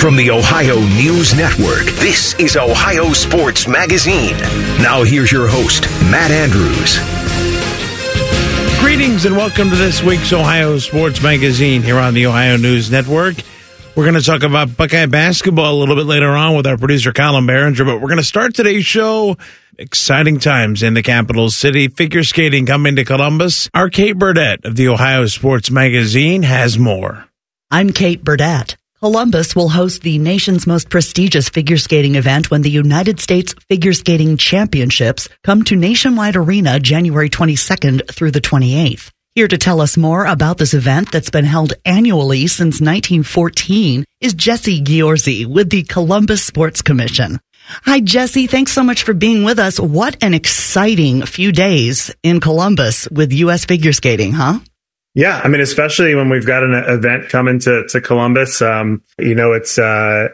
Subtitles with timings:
[0.00, 4.34] From the Ohio News Network, this is Ohio Sports Magazine.
[4.80, 6.98] Now here's your host, Matt Andrews.
[8.80, 13.36] Greetings and welcome to this week's Ohio Sports Magazine here on the Ohio News Network.
[13.94, 17.12] We're going to talk about Buckeye basketball a little bit later on with our producer
[17.12, 19.36] Colin Behringer, but we're going to start today's show.
[19.76, 21.88] Exciting times in the capital city.
[21.88, 23.68] Figure skating coming to Columbus.
[23.74, 27.26] Our Kate Burdett of the Ohio Sports Magazine has more.
[27.70, 28.76] I'm Kate Burdett.
[29.02, 33.94] Columbus will host the nation's most prestigious figure skating event when the United States Figure
[33.94, 39.10] Skating Championships come to Nationwide Arena January 22nd through the 28th.
[39.34, 44.34] Here to tell us more about this event that's been held annually since 1914 is
[44.34, 47.40] Jesse Ghiorzi with the Columbus Sports Commission.
[47.84, 48.48] Hi, Jesse.
[48.48, 49.80] Thanks so much for being with us.
[49.80, 53.64] What an exciting few days in Columbus with U.S.
[53.64, 54.58] figure skating, huh?
[55.14, 59.34] Yeah, I mean, especially when we've got an event coming to to Columbus, um, you
[59.34, 60.28] know, it's uh,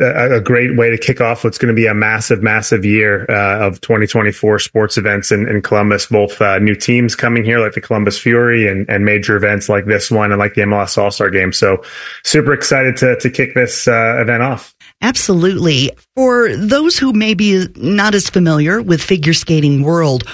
[0.00, 3.24] a, a, great way to kick off what's going to be a massive, massive year
[3.28, 6.06] uh, of 2024 sports events in, in Columbus.
[6.06, 9.86] Both uh, new teams coming here, like the Columbus Fury, and, and major events like
[9.86, 11.52] this one, and like the MLS All Star Game.
[11.52, 11.82] So,
[12.24, 14.74] super excited to to kick this uh, event off.
[15.02, 15.92] Absolutely.
[16.16, 20.24] For those who may be not as familiar with figure skating world,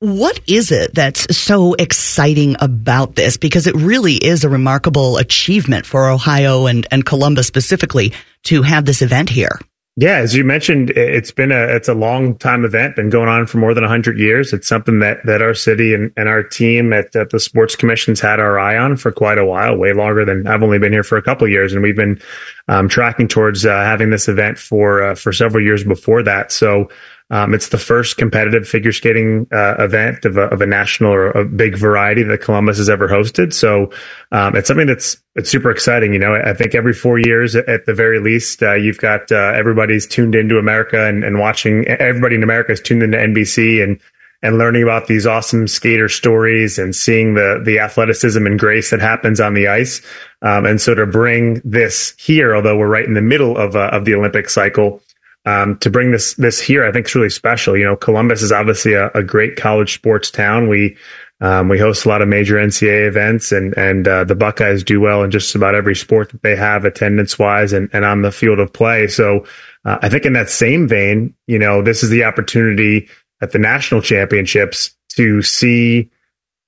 [0.00, 3.36] what is it that's so exciting about this?
[3.36, 8.12] Because it really is a remarkable achievement for Ohio and, and Columbus specifically
[8.44, 9.58] to have this event here.
[9.96, 13.46] Yeah, as you mentioned, it's been a it's a long time event, been going on
[13.46, 14.54] for more than hundred years.
[14.54, 18.20] It's something that that our city and, and our team at, at, the sports commissions
[18.20, 21.02] had our eye on for quite a while, way longer than I've only been here
[21.02, 22.22] for a couple years, and we've been
[22.68, 26.50] um, tracking towards uh, having this event for uh, for several years before that.
[26.50, 26.88] So
[27.30, 31.30] um, it's the first competitive figure skating uh, event of a, of a, national or
[31.30, 33.52] a big variety that Columbus has ever hosted.
[33.52, 33.92] So
[34.32, 36.12] um, it's something that's it's super exciting.
[36.12, 39.52] You know, I think every four years, at the very least, uh, you've got uh,
[39.54, 41.86] everybody's tuned into America and, and watching.
[41.86, 44.00] Everybody in America is tuned into NBC and
[44.42, 49.00] and learning about these awesome skater stories and seeing the the athleticism and grace that
[49.00, 50.02] happens on the ice.
[50.42, 53.90] Um, and so to bring this here, although we're right in the middle of uh,
[53.92, 55.00] of the Olympic cycle
[55.46, 57.76] um, to bring this this here, I think is really special.
[57.76, 60.68] You know, Columbus is obviously a, a great college sports town.
[60.68, 60.96] We
[61.40, 65.00] um, we host a lot of major NCAA events, and and uh, the Buckeyes do
[65.00, 68.32] well in just about every sport that they have, attendance wise, and, and on the
[68.32, 69.08] field of play.
[69.08, 69.46] So
[69.84, 73.08] uh, I think in that same vein, you know, this is the opportunity
[73.40, 76.10] at the national championships to see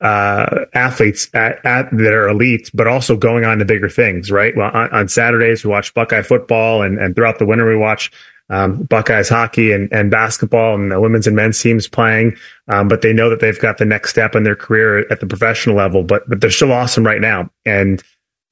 [0.01, 4.57] uh, athletes at, at, that are elite, but also going on to bigger things, right?
[4.57, 8.11] Well, on, on Saturdays we watch Buckeye football, and, and throughout the winter we watch
[8.51, 12.37] um, Buckeyes hockey and, and basketball and the women's and men's teams playing.
[12.69, 15.27] Um, but they know that they've got the next step in their career at the
[15.27, 17.51] professional level, but, but they're still awesome right now.
[17.65, 18.03] And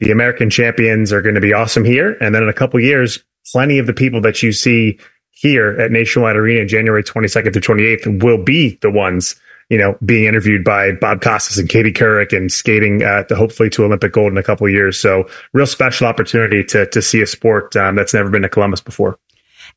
[0.00, 2.16] the American champions are going to be awesome here.
[2.20, 4.98] And then in a couple years, plenty of the people that you see
[5.30, 9.36] here at Nationwide Arena, January 22nd to 28th will be the ones
[9.70, 13.70] you know, being interviewed by Bob Costas and Katie Couric and skating uh, to hopefully
[13.70, 15.00] to Olympic gold in a couple years.
[15.00, 18.80] So, real special opportunity to to see a sport um, that's never been to Columbus
[18.80, 19.16] before.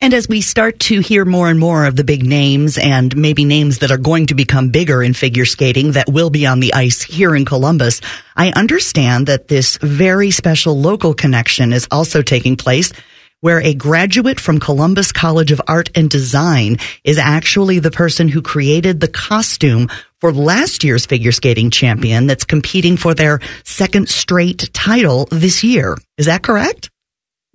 [0.03, 3.45] And as we start to hear more and more of the big names and maybe
[3.45, 6.73] names that are going to become bigger in figure skating that will be on the
[6.73, 8.01] ice here in Columbus,
[8.35, 12.91] I understand that this very special local connection is also taking place
[13.39, 18.41] where a graduate from Columbus College of Art and Design is actually the person who
[18.41, 19.87] created the costume
[20.19, 25.97] for last year's figure skating champion that's competing for their second straight title this year.
[26.17, 26.89] Is that correct?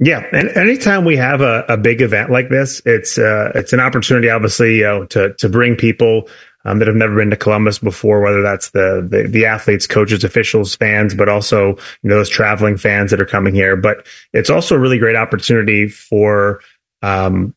[0.00, 3.80] Yeah, and anytime we have a, a big event like this, it's uh, it's an
[3.80, 6.28] opportunity, obviously, you know, to to bring people
[6.64, 10.22] um, that have never been to Columbus before, whether that's the, the, the athletes, coaches,
[10.22, 11.70] officials, fans, but also
[12.02, 13.74] you know those traveling fans that are coming here.
[13.74, 16.60] But it's also a really great opportunity for
[17.02, 17.54] um,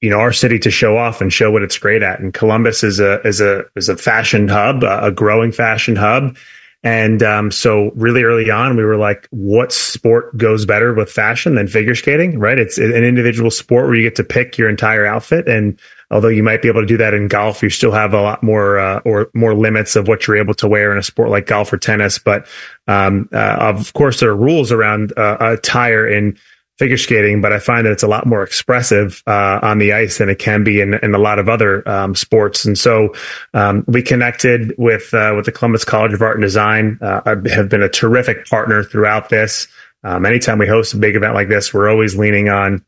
[0.00, 2.20] you know our city to show off and show what it's great at.
[2.20, 6.36] And Columbus is a is a is a fashion hub, a growing fashion hub.
[6.82, 11.54] And um, so, really early on, we were like, what sport goes better with fashion
[11.54, 12.58] than figure skating, right?
[12.58, 15.46] It's an individual sport where you get to pick your entire outfit.
[15.46, 15.78] And
[16.10, 18.42] although you might be able to do that in golf, you still have a lot
[18.42, 21.46] more uh, or more limits of what you're able to wear in a sport like
[21.46, 22.18] golf or tennis.
[22.18, 22.46] But
[22.88, 26.38] um, uh, of course, there are rules around uh, attire in
[26.80, 30.16] figure skating, but I find that it's a lot more expressive uh, on the ice
[30.16, 32.64] than it can be in, in a lot of other um, sports.
[32.64, 33.14] And so
[33.52, 36.98] um, we connected with uh, with the Columbus College of Art and Design.
[37.02, 39.68] Uh, have been a terrific partner throughout this.
[40.04, 42.82] Um, anytime we host a big event like this, we're always leaning on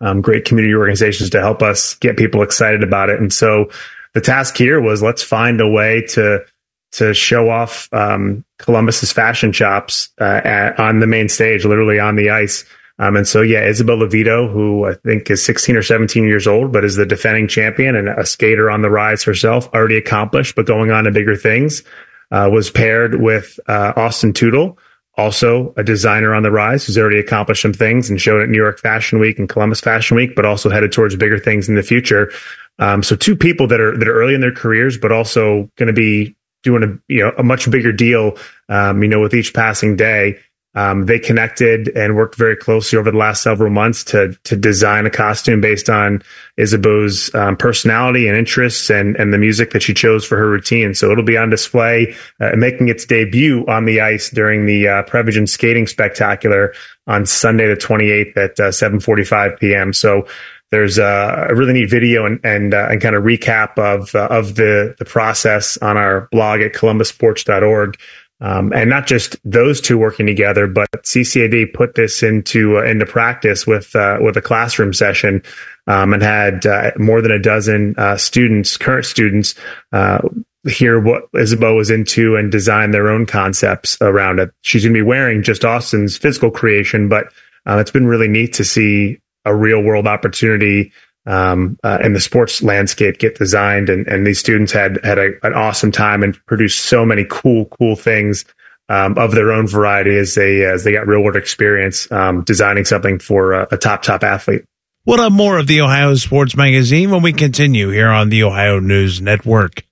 [0.00, 3.20] um, great community organizations to help us get people excited about it.
[3.20, 3.68] And so
[4.14, 6.44] the task here was let's find a way to
[6.92, 12.14] to show off um, Columbus's fashion chops uh, at, on the main stage, literally on
[12.14, 12.64] the ice
[12.98, 16.72] Um, and so, yeah, Isabeau Levito, who I think is 16 or 17 years old,
[16.72, 20.66] but is the defending champion and a skater on the rise herself, already accomplished, but
[20.66, 21.84] going on to bigger things,
[22.32, 24.78] uh, was paired with uh, Austin Tootle,
[25.16, 28.58] also a designer on the rise who's already accomplished some things and showed at New
[28.58, 31.82] York Fashion Week and Columbus Fashion Week, but also headed towards bigger things in the
[31.82, 32.32] future.
[32.78, 35.88] Um, so two people that are that are early in their careers, but also going
[35.88, 38.36] to be doing a you know a much bigger deal,
[38.68, 40.38] um, you know, with each passing day.
[40.74, 45.06] Um, they connected and worked very closely over the last several months to to design
[45.06, 46.22] a costume based on
[46.56, 50.94] Isabeau's um, personality and interests and and the music that she chose for her routine.
[50.94, 55.02] So it'll be on display, uh, making its debut on the ice during the uh,
[55.04, 56.74] Prevagen Skating Spectacular
[57.06, 59.92] on Sunday the 28th at uh, 7:45 p.m.
[59.92, 60.26] So
[60.70, 64.56] there's a, really neat video and and, uh, and kind of recap of uh, of
[64.56, 67.98] the the process on our blog at columbussports.org.
[68.40, 73.04] Um, and not just those two working together, but CCAD put this into uh, into
[73.04, 75.42] practice with uh, with a classroom session,
[75.88, 79.56] um, and had uh, more than a dozen uh, students, current students,
[79.92, 80.20] uh,
[80.68, 84.50] hear what Isabeau was into and design their own concepts around it.
[84.62, 87.32] She's going to be wearing just Austin's physical creation, but
[87.66, 90.92] uh, it's been really neat to see a real world opportunity
[91.28, 93.88] um, uh, in the sports landscape get designed.
[93.90, 97.66] And, and these students had had a, an awesome time and produced so many cool,
[97.66, 98.44] cool things
[98.88, 102.84] um, of their own variety as they as they got real world experience um, designing
[102.84, 104.64] something for a, a top top athlete.
[105.04, 109.22] We'll more of the Ohio Sports Magazine when we continue here on the Ohio News
[109.22, 109.84] Network.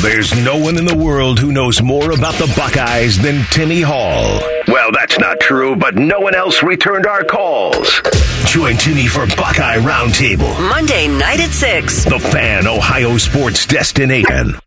[0.00, 4.40] There's no one in the world who knows more about the Buckeyes than Timmy Hall.
[4.66, 8.00] Well, that's not true, but no one else returned our calls.
[8.46, 10.58] Join Timmy for Buckeye Roundtable.
[10.68, 12.04] Monday night at 6.
[12.04, 14.58] The Fan Ohio Sports Destination.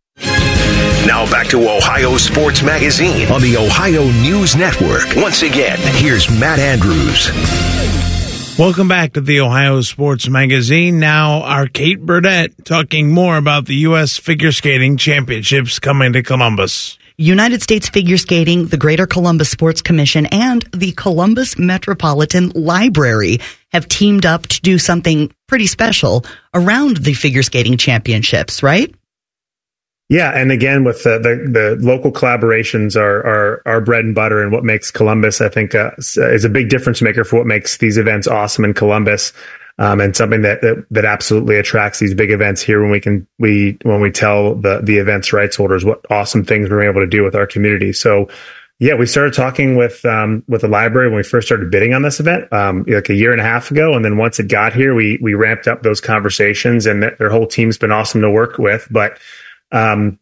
[1.06, 5.16] Now back to Ohio Sports Magazine on the Ohio News Network.
[5.16, 7.32] Once again, here's Matt Andrews.
[8.60, 11.00] Welcome back to the Ohio Sports Magazine.
[11.00, 14.18] Now, our Kate Burdett talking more about the U.S.
[14.18, 16.98] Figure Skating Championships coming to Columbus.
[17.18, 23.40] United States Figure Skating, the Greater Columbus Sports Commission, and the Columbus Metropolitan Library
[23.72, 28.94] have teamed up to do something pretty special around the figure skating championships, right?
[30.12, 34.44] Yeah, and again, with the, the, the local collaborations are, are our bread and butter,
[34.44, 37.78] and what makes Columbus, I think, uh, is a big difference maker for what makes
[37.78, 39.32] these events awesome in Columbus,
[39.80, 43.26] um, and something that, that, that absolutely attracts these big events here when we can
[43.40, 47.08] we when we tell the the events rights holders what awesome things we're able to
[47.08, 47.94] do with our community.
[47.94, 48.28] So.
[48.84, 52.02] Yeah, we started talking with um, with the library when we first started bidding on
[52.02, 54.74] this event, um, like a year and a half ago, and then once it got
[54.74, 58.58] here, we we ramped up those conversations, and their whole team's been awesome to work
[58.58, 58.88] with.
[58.90, 59.20] But
[59.72, 60.20] um,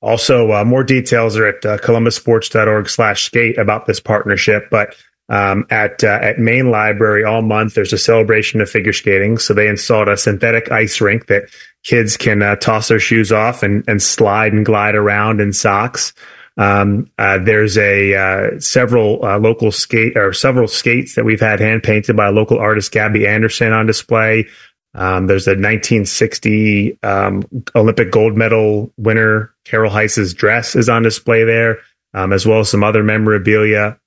[0.00, 4.68] also, uh, more details are at uh, columbussports.org slash skate about this partnership.
[4.68, 4.96] But
[5.28, 9.38] um, at uh, at Main Library all month, there's a celebration of figure skating.
[9.38, 11.44] So they installed a synthetic ice rink that
[11.84, 16.12] kids can uh, toss their shoes off and, and slide and glide around in socks.
[16.58, 21.60] Um, uh, there's a uh, several uh, local skate or several skates that we've had
[21.60, 24.48] hand painted by local artist Gabby Anderson on display.
[24.94, 27.44] Um, there's a 1960 um,
[27.74, 31.78] Olympic gold medal winner, Carol Heiss's dress is on display there,
[32.14, 33.98] um, as well as some other memorabilia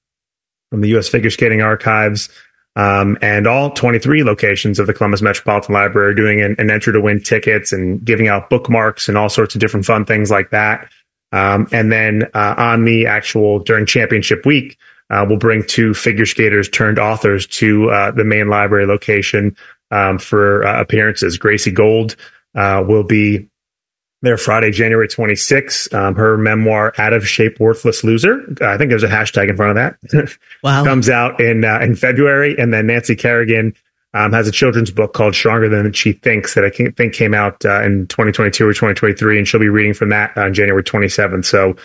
[0.70, 1.10] from the U.S.
[1.10, 2.30] Figure Skating Archives.
[2.78, 6.92] Um, and all 23 locations of the Columbus Metropolitan Library are doing an, an entry
[6.92, 10.50] to win tickets and giving out bookmarks and all sorts of different fun things like
[10.50, 10.92] that.
[11.31, 14.78] Um, and then uh, on the actual during championship week,
[15.09, 19.56] uh, we'll bring two figure skaters turned authors to uh, the main library location
[19.92, 21.37] um, for uh, appearances.
[21.37, 22.15] Gracie Gold
[22.56, 23.49] uh, will be
[24.21, 25.94] there Friday, January 26th.
[25.94, 28.42] Um, her memoir, Out of Shape Worthless Loser.
[28.61, 30.37] I think there's a hashtag in front of that.
[30.63, 30.83] Wow.
[30.83, 32.56] Comes out in, uh, in February.
[32.57, 33.75] And then Nancy Kerrigan
[34.15, 37.63] um, has a children's book called Stronger Than She Thinks that I think came out
[37.63, 39.37] uh, in 2022 or 2023.
[39.37, 41.45] And she'll be reading from that on January 27th.
[41.45, 41.75] So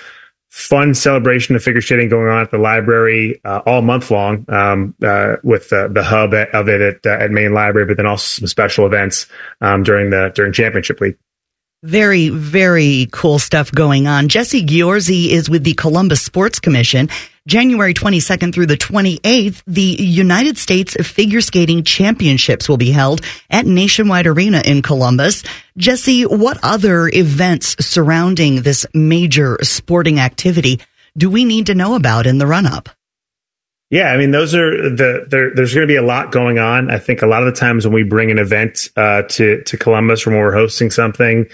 [0.51, 4.95] fun celebration of figure skating going on at the library uh, all month long um,
[5.03, 8.41] uh, with uh, the hub of it at, uh, at Main Library, but then also
[8.41, 9.27] some special events
[9.61, 11.17] um, during the during championship week.
[11.83, 14.29] Very, very cool stuff going on.
[14.29, 17.09] Jesse Ghiorzi is with the Columbus Sports Commission.
[17.49, 23.65] January 22nd through the 28th, the United States Figure Skating Championships will be held at
[23.65, 25.43] Nationwide Arena in Columbus.
[25.79, 30.81] Jesse, what other events surrounding this major sporting activity
[31.17, 32.91] do we need to know about in the run up?
[33.89, 36.91] Yeah, I mean, those are the there, there's going to be a lot going on.
[36.91, 39.77] I think a lot of the times when we bring an event uh, to to
[39.77, 41.49] Columbus or when we're hosting something,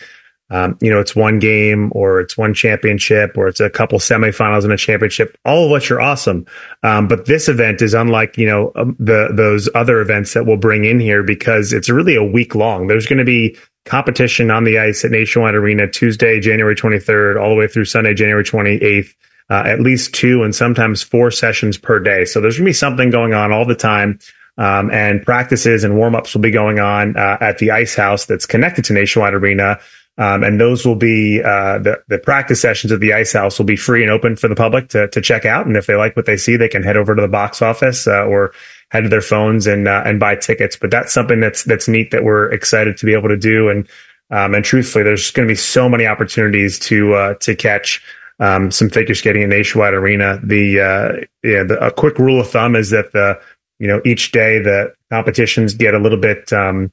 [0.51, 4.63] um, you know, it's one game or it's one championship or it's a couple semifinals
[4.63, 6.47] and a championship, all of which are awesome.
[6.85, 10.57] Um, but this event is unlike, you know, um, the, those other events that we'll
[10.57, 12.87] bring in here because it's really a week long.
[12.87, 17.51] There's going to be competition on the ice at Nationwide Arena Tuesday, January 23rd, all
[17.51, 19.15] the way through Sunday, January 28th.
[19.49, 22.25] Uh, at least two and sometimes four sessions per day.
[22.25, 24.19] So there's going to be something going on all the time.
[24.59, 28.25] Um, and practices and warm ups will be going on uh, at the ice house
[28.25, 29.79] that's connected to Nationwide Arena.
[30.19, 33.67] Um, and those will be uh, the the practice sessions at the Ice House will
[33.67, 35.67] be free and open for the public to to check out.
[35.67, 38.07] And if they like what they see, they can head over to the box office
[38.07, 38.53] uh, or
[38.91, 40.77] head to their phones and uh, and buy tickets.
[40.77, 43.69] But that's something that's that's neat that we're excited to be able to do.
[43.69, 43.87] And
[44.31, 48.03] um, and truthfully, there's going to be so many opportunities to uh, to catch.
[48.39, 50.39] Um, some figure skating in Nationwide Arena.
[50.45, 53.41] The uh, yeah, the, a quick rule of thumb is that the
[53.79, 56.93] you know each day the competitions get a little bit um,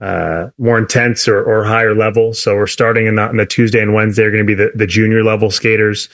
[0.00, 2.32] uh, more intense or, or higher level.
[2.32, 4.86] So we're starting in the, the Tuesday and Wednesday are going to be the, the
[4.86, 6.08] junior level skaters.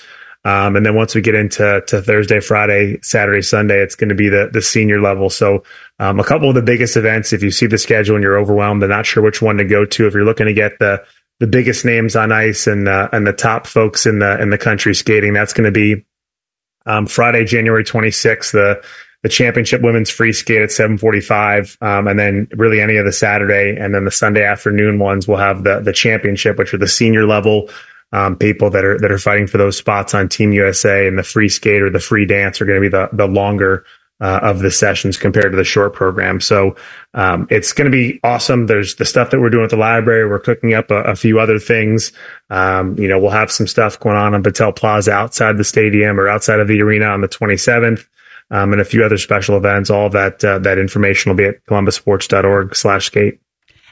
[0.45, 4.15] Um, and then once we get into to Thursday, Friday, Saturday, Sunday, it's going to
[4.15, 5.29] be the the senior level.
[5.29, 5.65] So
[5.99, 7.33] um, a couple of the biggest events.
[7.33, 9.85] If you see the schedule and you're overwhelmed and not sure which one to go
[9.85, 11.05] to, if you're looking to get the
[11.41, 14.59] the biggest names on ice and uh, and the top folks in the in the
[14.59, 16.05] country skating, that's going to be
[16.87, 18.53] um, Friday, January 26th.
[18.53, 18.85] The
[19.23, 23.77] the championship women's free skate at 745 um, and then really any of the saturday
[23.79, 27.27] and then the sunday afternoon ones will have the the championship which are the senior
[27.27, 27.69] level
[28.13, 31.23] um, people that are that are fighting for those spots on team usa and the
[31.23, 33.85] free skate or the free dance are going to be the the longer
[34.21, 36.41] uh, of the sessions compared to the short program.
[36.41, 36.77] So
[37.15, 38.67] um, it's going to be awesome.
[38.67, 40.29] There's the stuff that we're doing at the library.
[40.29, 42.13] We're cooking up a, a few other things.
[42.49, 46.19] Um, you know, we'll have some stuff going on on Battelle Plaza outside the stadium
[46.19, 48.07] or outside of the arena on the 27th
[48.51, 49.91] um, and a few other special events.
[49.91, 53.41] All that uh, that information will be at columbussports.org slash skate.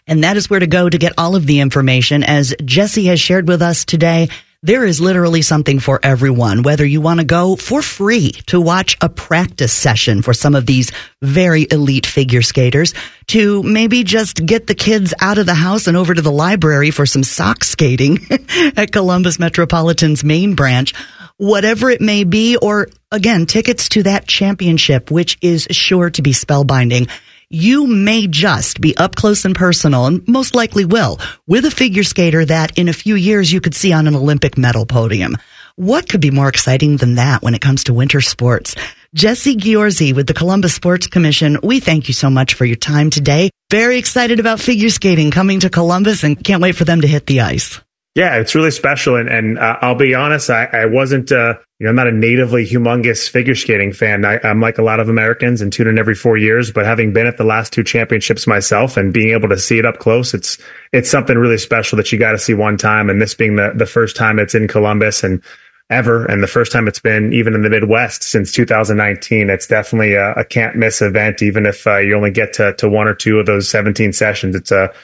[0.07, 2.23] And that is where to go to get all of the information.
[2.23, 4.29] As Jesse has shared with us today,
[4.65, 8.97] there is literally something for everyone, whether you want to go for free to watch
[9.03, 12.95] a practice session for some of these very elite figure skaters,
[13.27, 16.91] to maybe just get the kids out of the house and over to the library
[16.91, 18.27] for some sock skating
[18.77, 20.95] at Columbus Metropolitan's main branch
[21.37, 26.33] whatever it may be, or again, tickets to that championship, which is sure to be
[26.33, 27.11] spellbinding.
[27.51, 32.03] You may just be up close and personal, and most likely will, with a figure
[32.03, 35.37] skater that in a few years you could see on an Olympic medal podium.
[35.77, 38.75] What could be more exciting than that when it comes to winter sports?
[39.15, 43.11] Jesse Ghiorzi with the Columbus Sports Commission, we thank you so much for your time
[43.11, 43.51] today.
[43.71, 47.27] Very excited about figure skating coming to Columbus and can't wait for them to hit
[47.27, 47.81] the ice.
[48.15, 49.17] Yeah, it's really special.
[49.17, 52.13] And, and uh, I'll be honest, I, I wasn't, uh, you know, I'm not a
[52.13, 54.25] natively humongous figure skating fan.
[54.25, 57.13] I, am like a lot of Americans and tune in every four years, but having
[57.13, 60.33] been at the last two championships myself and being able to see it up close,
[60.33, 60.59] it's,
[60.93, 63.11] it's something really special that you got to see one time.
[63.11, 65.43] And this being the, the first time it's in Columbus and
[65.91, 66.25] ever.
[66.25, 69.51] And the first time it's been even in the Midwest since 2019.
[69.51, 72.89] It's definitely a, a can't miss event, even if uh, you only get to, to
[72.89, 74.55] one or two of those 17 sessions.
[74.55, 74.95] It's a,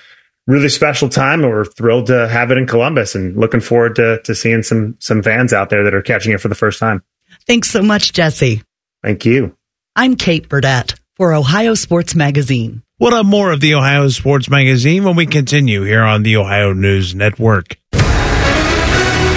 [0.50, 4.21] really special time and we're thrilled to have it in Columbus and looking forward to,
[4.23, 7.02] to seeing some, some fans out there that are catching it for the first time.
[7.47, 8.62] Thanks so much, Jesse.
[9.02, 9.57] Thank you.
[9.95, 12.83] I'm Kate Burdett for Ohio Sports Magazine.
[12.99, 16.73] We'll have more of the Ohio Sports Magazine when we continue here on the Ohio
[16.73, 17.78] News Network.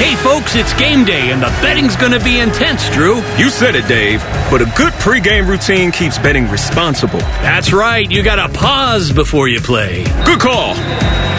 [0.04, 3.22] Hey, folks, it's game day, and the betting's going to be intense, Drew.
[3.38, 4.20] You said it, Dave.
[4.52, 7.20] But a good pregame routine keeps betting responsible.
[7.40, 8.12] That's right.
[8.12, 10.04] You got to pause before you play.
[10.26, 10.76] Good call.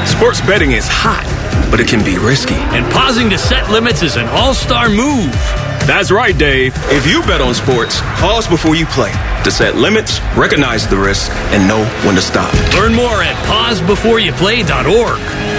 [0.06, 1.26] Sports betting is hot,
[1.71, 2.54] but it can be risky.
[2.54, 5.30] And pausing to set limits is an all star move.
[5.85, 6.73] That's right, Dave.
[6.88, 9.12] If you bet on sports, pause before you play
[9.44, 12.50] to set limits, recognize the risk, and know when to stop.
[12.76, 15.53] Learn more at pausebeforeyouplay.org.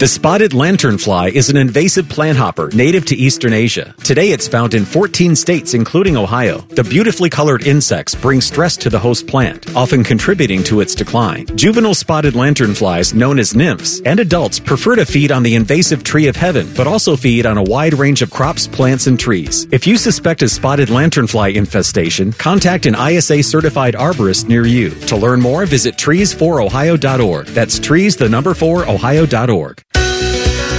[0.00, 3.94] The spotted lanternfly is an invasive plant hopper native to Eastern Asia.
[4.02, 6.62] Today it's found in 14 states, including Ohio.
[6.70, 11.44] The beautifully colored insects bring stress to the host plant, often contributing to its decline.
[11.54, 16.28] Juvenile spotted lanternflies, known as nymphs, and adults prefer to feed on the invasive tree
[16.28, 19.66] of heaven, but also feed on a wide range of crops, plants, and trees.
[19.70, 24.88] If you suspect a spotted lanternfly infestation, contact an ISA certified arborist near you.
[25.08, 27.46] To learn more, visit trees4ohio.org.
[27.48, 29.84] That's trees, the number 4, ohio.org.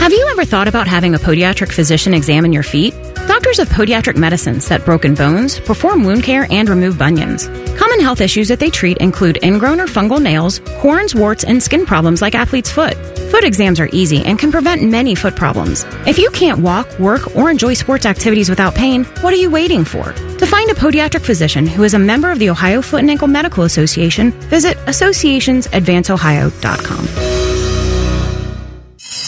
[0.01, 2.95] Have you ever thought about having a podiatric physician examine your feet?
[3.27, 7.45] Doctors of Podiatric Medicine set broken bones, perform wound care, and remove bunions.
[7.77, 11.85] Common health issues that they treat include ingrown or fungal nails, corns, warts, and skin
[11.85, 12.95] problems like athlete's foot.
[13.29, 15.85] Foot exams are easy and can prevent many foot problems.
[16.07, 19.85] If you can't walk, work, or enjoy sports activities without pain, what are you waiting
[19.85, 20.13] for?
[20.13, 23.27] To find a podiatric physician who is a member of the Ohio Foot and Ankle
[23.27, 27.50] Medical Association, visit associationsadvanceohio.com.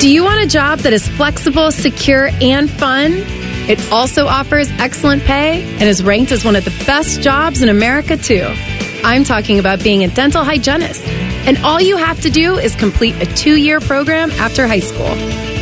[0.00, 3.12] Do you want a job that is flexible, secure, and fun?
[3.68, 7.68] It also offers excellent pay and is ranked as one of the best jobs in
[7.68, 8.46] America, too.
[9.04, 11.04] I'm talking about being a dental hygienist.
[11.04, 15.14] And all you have to do is complete a two year program after high school.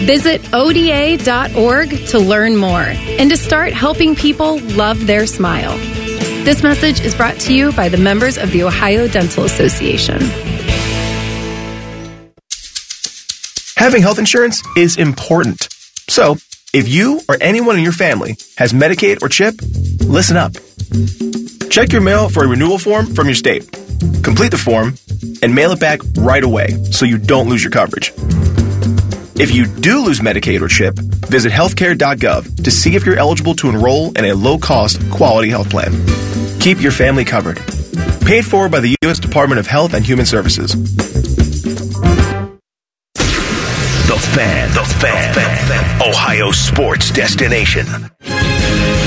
[0.07, 2.85] Visit ODA.org to learn more
[3.19, 5.77] and to start helping people love their smile.
[6.45, 10.21] This message is brought to you by the members of the Ohio Dental Association.
[13.79, 15.69] Having health insurance is important.
[16.09, 16.37] So,
[16.73, 19.55] if you or anyone in your family has Medicaid or CHIP,
[20.01, 20.55] listen up.
[21.71, 23.71] Check your mail for a renewal form from your state.
[24.25, 24.95] Complete the form
[25.45, 28.13] and mail it back right away so you don't lose your coverage.
[29.37, 33.69] If you do lose Medicaid or CHIP, visit healthcare.gov to see if you're eligible to
[33.69, 35.93] enroll in a low cost, quality health plan.
[36.59, 37.59] Keep your family covered.
[38.27, 39.21] Paid for by the U.S.
[39.21, 40.75] Department of Health and Human Services.
[44.39, 46.01] Fan, The Fan, the fan.
[46.01, 47.87] Ohio sports destination.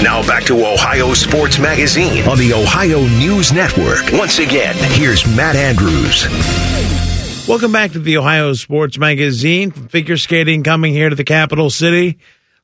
[0.04, 4.12] Now back to Ohio Sports Magazine on the Ohio News Network.
[4.12, 6.28] Once again, here's Matt Andrews.
[7.48, 9.72] Welcome back to the Ohio Sports Magazine.
[9.72, 12.18] From figure skating coming here to the capital city.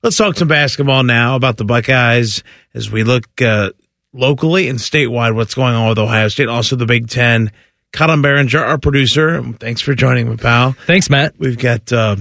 [0.03, 2.43] Let's talk some basketball now about the Buckeyes
[2.73, 3.69] as we look uh,
[4.11, 7.49] locally and statewide what's going on with Ohio State, also the Big Ten.
[7.93, 9.41] Colin Behringer, our producer.
[9.53, 10.73] Thanks for joining me, pal.
[10.85, 11.39] Thanks, Matt.
[11.39, 12.17] We've got uh,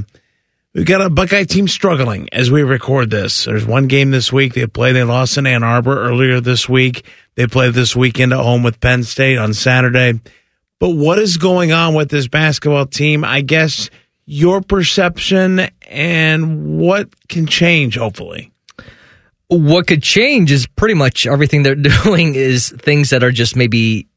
[0.76, 3.46] we've got a Buckeye team struggling as we record this.
[3.46, 4.92] There's one game this week they play.
[4.92, 7.06] They lost in Ann Arbor earlier this week.
[7.34, 10.20] They play this weekend at home with Penn State on Saturday.
[10.78, 13.24] But what is going on with this basketball team?
[13.24, 13.88] I guess
[14.26, 18.52] your perception and what can change, hopefully.
[19.48, 21.74] What could change is pretty much everything they're
[22.04, 24.08] doing is things that are just maybe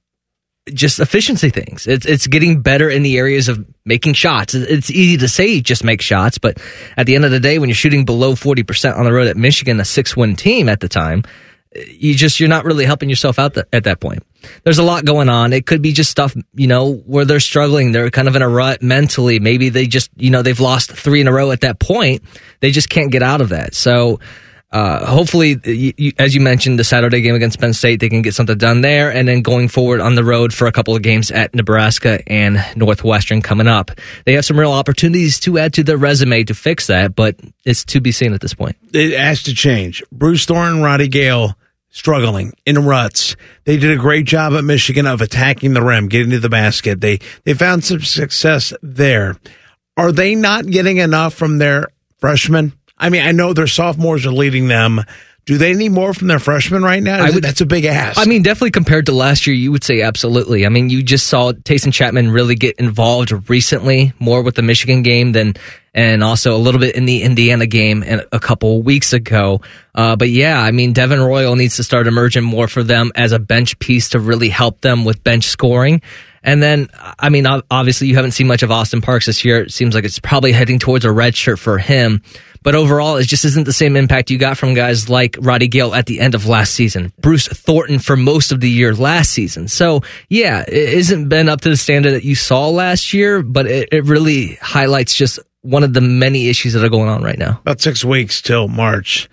[0.73, 1.87] just efficiency things.
[1.87, 4.53] It's it's getting better in the areas of making shots.
[4.53, 6.59] It's easy to say just make shots, but
[6.97, 9.27] at the end of the day, when you're shooting below forty percent on the road
[9.27, 11.23] at Michigan, a six win team at the time,
[11.75, 14.23] you just you're not really helping yourself out at that point.
[14.63, 15.53] There's a lot going on.
[15.53, 17.91] It could be just stuff, you know, where they're struggling.
[17.91, 19.39] They're kind of in a rut mentally.
[19.39, 22.23] Maybe they just, you know, they've lost three in a row at that point.
[22.61, 23.75] They just can't get out of that.
[23.75, 24.19] So,
[24.71, 28.35] uh, hopefully, you, as you mentioned, the Saturday game against Penn State, they can get
[28.35, 31.31] something done there, and then going forward on the road for a couple of games
[31.31, 33.89] at Nebraska and Northwestern coming up.
[34.25, 37.83] They have some real opportunities to add to their resume to fix that, but it's
[37.85, 38.75] to be seen at this point.
[38.93, 40.03] It has to change.
[40.11, 41.55] Bruce Thorn, Roddy Gayle
[41.89, 43.35] struggling in ruts.
[43.63, 47.01] They did a great job at Michigan of attacking the rim, getting to the basket.
[47.01, 49.35] They they found some success there.
[49.97, 51.87] Are they not getting enough from their
[52.19, 52.73] freshmen?
[52.99, 55.03] I mean, I know their sophomores are leading them.
[55.45, 57.23] Do they need more from their freshmen right now?
[57.23, 58.19] I would, that's a big ask.
[58.19, 60.63] I mean, definitely compared to last year, you would say absolutely.
[60.63, 65.01] I mean, you just saw Taison Chapman really get involved recently, more with the Michigan
[65.01, 65.55] game than,
[65.95, 69.61] and also a little bit in the Indiana game a couple weeks ago.
[69.95, 73.31] Uh, but yeah, I mean, Devin Royal needs to start emerging more for them as
[73.31, 76.03] a bench piece to really help them with bench scoring.
[76.43, 76.87] And then,
[77.19, 79.61] I mean, obviously, you haven't seen much of Austin Parks this year.
[79.61, 82.21] It seems like it's probably heading towards a red shirt for him.
[82.61, 85.95] But overall, it just isn't the same impact you got from guys like Roddy Gayle
[85.95, 89.69] at the end of last season, Bruce Thornton for most of the year last season.
[89.69, 93.65] So, yeah, it hasn't been up to the standard that you saw last year, but
[93.65, 97.39] it, it really highlights just one of the many issues that are going on right
[97.39, 97.59] now.
[97.61, 99.29] About six weeks till March.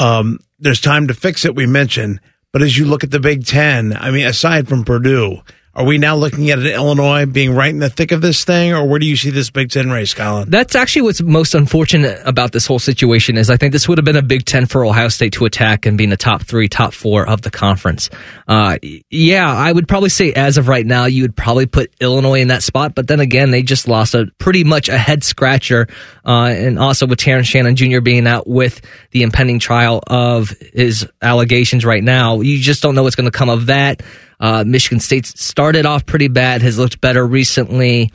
[0.00, 2.20] Um, there's time to fix it, we mentioned.
[2.52, 5.42] But as you look at the Big Ten, I mean, aside from Purdue,
[5.76, 8.86] are we now looking at Illinois being right in the thick of this thing, or
[8.86, 10.48] where do you see this Big Ten race, Colin?
[10.48, 14.04] That's actually what's most unfortunate about this whole situation is I think this would have
[14.04, 16.92] been a Big Ten for Ohio State to attack and being the top three, top
[16.92, 18.08] four of the conference.
[18.46, 18.78] Uh,
[19.10, 22.48] yeah, I would probably say as of right now, you would probably put Illinois in
[22.48, 25.88] that spot, but then again, they just lost a pretty much a head scratcher,
[26.24, 28.00] uh, and also with Terrence Shannon Jr.
[28.00, 33.02] being out with the impending trial of his allegations right now, you just don't know
[33.02, 34.02] what's going to come of that.
[34.40, 38.12] Uh, Michigan State started off pretty bad, has looked better recently.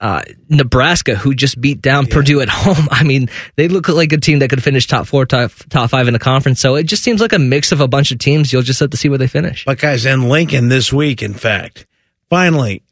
[0.00, 2.14] Uh, Nebraska, who just beat down yeah.
[2.14, 2.88] Purdue at home.
[2.90, 6.08] I mean, they look like a team that could finish top four, top, top five
[6.08, 6.58] in the conference.
[6.58, 8.50] So it just seems like a mix of a bunch of teams.
[8.50, 9.66] You'll just have to see where they finish.
[9.66, 11.86] Buckeyes and Lincoln this week, in fact.
[12.30, 12.82] Finally,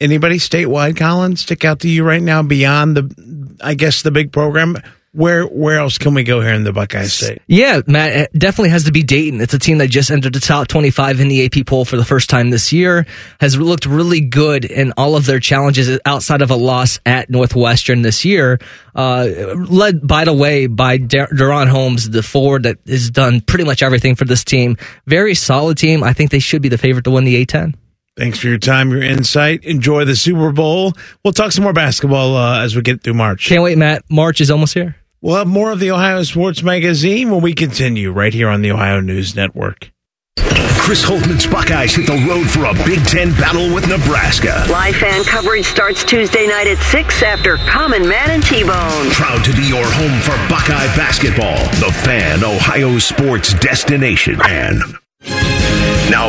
[0.00, 4.30] Anybody statewide, Colin, stick out to you right now beyond the, I guess, the big
[4.30, 4.76] program?
[5.12, 7.40] Where where else can we go here in the Buckeye State?
[7.46, 9.40] Yeah, Matt, it definitely has to be Dayton.
[9.40, 12.04] It's a team that just entered the top 25 in the AP poll for the
[12.04, 13.06] first time this year,
[13.40, 18.02] has looked really good in all of their challenges outside of a loss at Northwestern
[18.02, 18.58] this year.
[18.94, 23.82] Uh, led, by the way, by DaRon Holmes, the forward that has done pretty much
[23.82, 24.76] everything for this team.
[25.06, 26.02] Very solid team.
[26.04, 27.74] I think they should be the favorite to win the A10.
[28.18, 29.64] Thanks for your time, your insight.
[29.64, 30.92] Enjoy the Super Bowl.
[31.22, 33.46] We'll talk some more basketball uh, as we get through March.
[33.46, 34.02] Can't wait, Matt.
[34.10, 34.96] March is almost here.
[35.20, 38.72] We'll have more of the Ohio Sports Magazine when we continue right here on the
[38.72, 39.92] Ohio News Network.
[40.36, 44.64] Chris Holtmann's Buckeyes hit the road for a Big Ten battle with Nebraska.
[44.68, 49.10] Live fan coverage starts Tuesday night at 6 after Common Man and T-Bone.
[49.10, 51.58] Proud to be your home for Buckeye basketball.
[51.78, 54.40] The Fan, Ohio sports destination.
[54.42, 54.82] And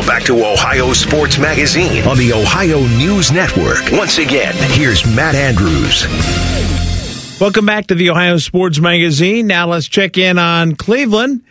[0.00, 3.78] now back to Ohio Sports Magazine on the Ohio News Network.
[3.92, 6.06] Once again, here's Matt Andrews.
[7.40, 9.46] Welcome back to the Ohio Sports Magazine.
[9.46, 11.42] Now let's check in on Cleveland.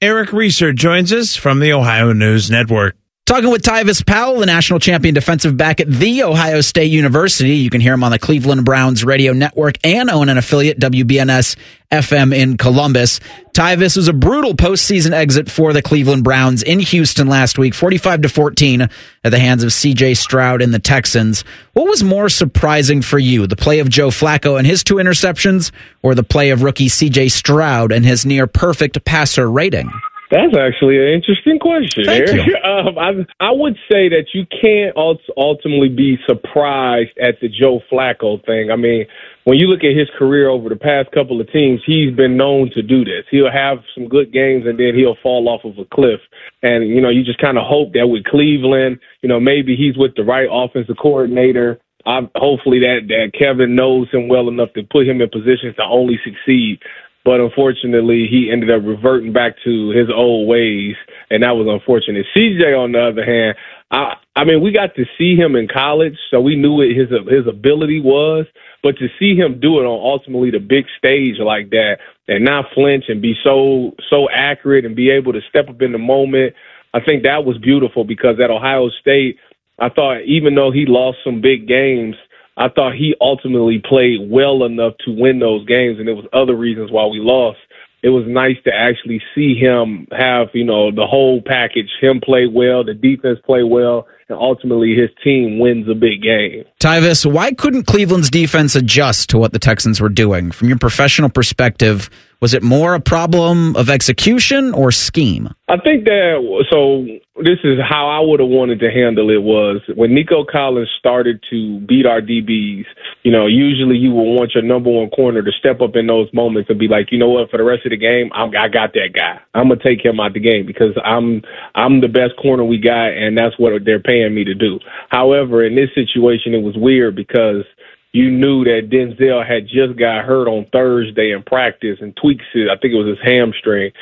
[0.00, 2.96] Eric Reeser joins us from the Ohio News Network.
[3.28, 7.56] Talking with Tyvis Powell, the national champion defensive back at The Ohio State University.
[7.56, 11.56] You can hear him on the Cleveland Browns radio network and own an affiliate, WBNS
[11.92, 13.20] FM in Columbus.
[13.52, 18.22] Tyvis was a brutal postseason exit for the Cleveland Browns in Houston last week, 45
[18.22, 18.90] to 14 at
[19.24, 21.44] the hands of CJ Stroud and the Texans.
[21.74, 25.70] What was more surprising for you, the play of Joe Flacco and his two interceptions,
[26.00, 29.92] or the play of rookie CJ Stroud and his near perfect passer rating?
[30.30, 32.04] That's actually an interesting question.
[32.04, 32.56] Thank you.
[32.68, 33.10] Um, I,
[33.40, 34.94] I would say that you can't
[35.36, 38.70] ultimately be surprised at the Joe Flacco thing.
[38.70, 39.06] I mean,
[39.44, 42.70] when you look at his career over the past couple of teams, he's been known
[42.74, 43.24] to do this.
[43.30, 46.20] He'll have some good games and then he'll fall off of a cliff.
[46.62, 49.96] And, you know, you just kind of hope that with Cleveland, you know, maybe he's
[49.96, 51.80] with the right offensive coordinator.
[52.04, 55.84] I, hopefully that, that Kevin knows him well enough to put him in positions to
[55.84, 56.80] only succeed.
[57.28, 60.96] But unfortunately, he ended up reverting back to his old ways,
[61.28, 62.24] and that was unfortunate.
[62.34, 63.54] CJ, on the other hand,
[63.90, 67.10] I, I mean, we got to see him in college, so we knew what his
[67.28, 68.46] his ability was.
[68.82, 72.72] But to see him do it on ultimately the big stage like that, and not
[72.72, 76.54] flinch and be so so accurate and be able to step up in the moment,
[76.94, 79.36] I think that was beautiful because at Ohio State,
[79.78, 82.16] I thought even though he lost some big games,
[82.58, 86.56] I thought he ultimately played well enough to win those games, and there was other
[86.56, 87.58] reasons why we lost.
[88.02, 91.88] It was nice to actually see him have, you know, the whole package.
[92.00, 96.64] Him play well, the defense play well, and ultimately his team wins a big game.
[96.80, 100.50] Tyvis, why couldn't Cleveland's defense adjust to what the Texans were doing?
[100.50, 102.10] From your professional perspective,
[102.40, 105.48] was it more a problem of execution or scheme?
[105.68, 107.04] I think that so.
[107.40, 109.42] This is how I would have wanted to handle it.
[109.42, 112.84] Was when Nico Collins started to beat our DBs.
[113.22, 116.28] You know, usually you will want your number one corner to step up in those
[116.32, 118.68] moments and be like, you know what, for the rest of the game, I'm, I
[118.68, 119.40] got that guy.
[119.54, 121.42] I'm gonna take him out the game because I'm
[121.74, 124.78] I'm the best corner we got, and that's what they're paying me to do.
[125.10, 127.64] However, in this situation, it was weird because
[128.12, 132.68] you knew that Denzel had just got hurt on Thursday in practice and tweaks it.
[132.70, 133.92] I think it was his hamstring.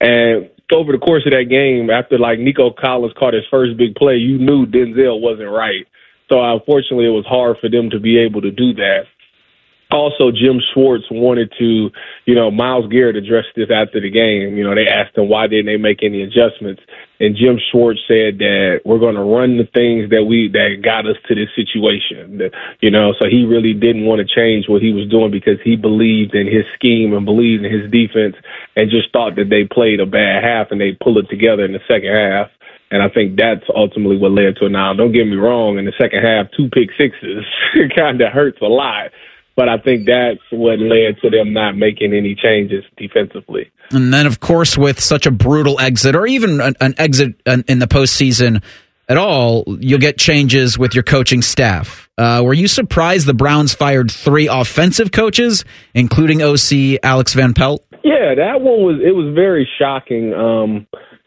[0.00, 3.94] And over the course of that game, after like Nico Collins caught his first big
[3.94, 5.86] play, you knew Denzel wasn't right.
[6.28, 9.06] So unfortunately, it was hard for them to be able to do that
[9.90, 11.90] also Jim Schwartz wanted to,
[12.26, 14.56] you know, Myles Garrett addressed this after the game.
[14.56, 16.82] You know, they asked him why didn't they make any adjustments,
[17.18, 21.06] and Jim Schwartz said that we're going to run the things that we that got
[21.06, 22.50] us to this situation.
[22.80, 25.76] You know, so he really didn't want to change what he was doing because he
[25.76, 28.36] believed in his scheme and believed in his defense,
[28.76, 31.72] and just thought that they played a bad half and they pull it together in
[31.72, 32.50] the second half.
[32.90, 34.70] And I think that's ultimately what led to it.
[34.70, 37.44] Now, don't get me wrong, in the second half, two pick sixes
[37.96, 39.10] kind of hurts a lot
[39.56, 43.72] but I think that's what led to them not making any changes defensively.
[43.90, 47.78] And then, of course, with such a brutal exit, or even an, an exit in
[47.78, 48.62] the postseason
[49.08, 52.08] at all, you'll get changes with your coaching staff.
[52.18, 57.84] Uh, were you surprised the Browns fired three offensive coaches, including OC Alex Van Pelt?
[58.02, 60.32] Yeah, that one was it was very shocking.
[60.32, 60.86] Um,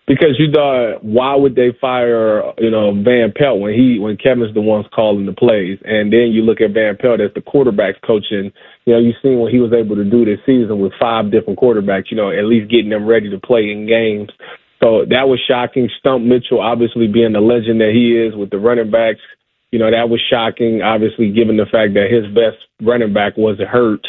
[0.10, 4.56] because you thought, why would they fire, you know, Van Pelt when he when Kevin's
[4.56, 8.02] the ones calling the plays, and then you look at Van Pelt as the quarterbacks
[8.02, 8.52] coaching.
[8.86, 11.60] You know, you've seen what he was able to do this season with five different
[11.60, 12.10] quarterbacks.
[12.10, 14.30] You know, at least getting them ready to play in games.
[14.82, 15.88] So that was shocking.
[16.00, 19.22] Stump Mitchell, obviously being the legend that he is with the running backs,
[19.69, 20.82] you know, that was shocking.
[20.82, 24.02] Obviously, given the fact that his best running back was hurt.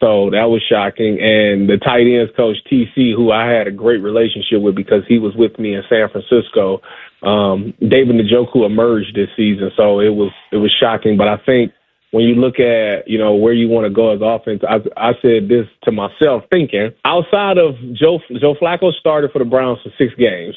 [0.00, 1.20] So that was shocking.
[1.20, 5.18] And the tight ends coach TC, who I had a great relationship with because he
[5.18, 6.80] was with me in San Francisco,
[7.22, 11.18] Um, David Njoku emerged this season, so it was it was shocking.
[11.18, 11.72] But I think
[12.12, 15.12] when you look at you know where you want to go as offense, I, I
[15.20, 19.90] said this to myself, thinking outside of Joe Joe Flacco started for the Browns for
[19.98, 20.56] six games.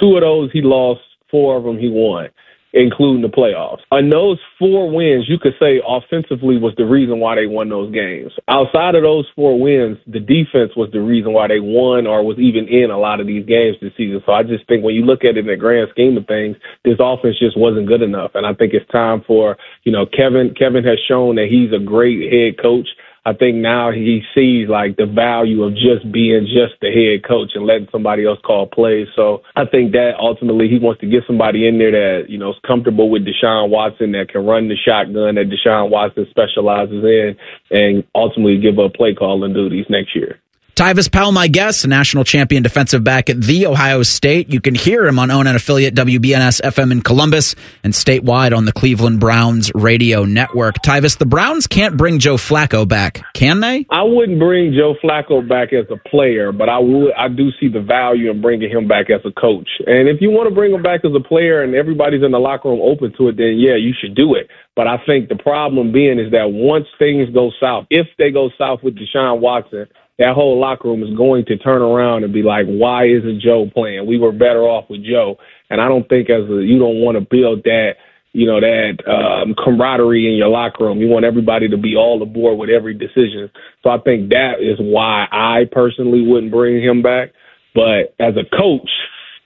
[0.00, 2.28] Two of those he lost, four of them he won
[2.74, 3.80] including the playoffs.
[3.92, 7.94] And those four wins, you could say offensively was the reason why they won those
[7.94, 8.32] games.
[8.48, 12.38] Outside of those four wins, the defense was the reason why they won or was
[12.38, 14.20] even in a lot of these games this season.
[14.26, 16.56] So I just think when you look at it in the grand scheme of things,
[16.84, 18.32] this offense just wasn't good enough.
[18.34, 21.82] And I think it's time for, you know, Kevin, Kevin has shown that he's a
[21.82, 22.88] great head coach.
[23.26, 27.52] I think now he sees like the value of just being just the head coach
[27.54, 29.08] and letting somebody else call plays.
[29.16, 32.50] So I think that ultimately he wants to get somebody in there that, you know,
[32.50, 37.36] is comfortable with Deshaun Watson that can run the shotgun that Deshaun Watson specializes in
[37.70, 40.38] and ultimately give up play calling duties next year.
[40.74, 44.52] Tyvis Powell, my guest, national champion defensive back at The Ohio State.
[44.52, 48.64] You can hear him on own and affiliate WBNS FM in Columbus and statewide on
[48.64, 50.82] the Cleveland Browns radio network.
[50.82, 53.86] Tyvis, the Browns can't bring Joe Flacco back, can they?
[53.88, 57.12] I wouldn't bring Joe Flacco back as a player, but I would.
[57.16, 59.68] I do see the value in bringing him back as a coach.
[59.86, 62.40] And if you want to bring him back as a player and everybody's in the
[62.40, 64.48] locker room open to it, then yeah, you should do it.
[64.74, 68.50] But I think the problem being is that once things go south, if they go
[68.58, 69.86] south with Deshaun Watson,
[70.18, 73.68] that whole locker room is going to turn around and be like, why isn't Joe
[73.72, 74.06] playing?
[74.06, 75.36] We were better off with Joe.
[75.70, 77.94] And I don't think as a, you don't want to build that,
[78.32, 81.00] you know, that um, camaraderie in your locker room.
[81.00, 83.50] You want everybody to be all aboard with every decision.
[83.82, 87.30] So I think that is why I personally wouldn't bring him back.
[87.74, 88.90] But as a coach,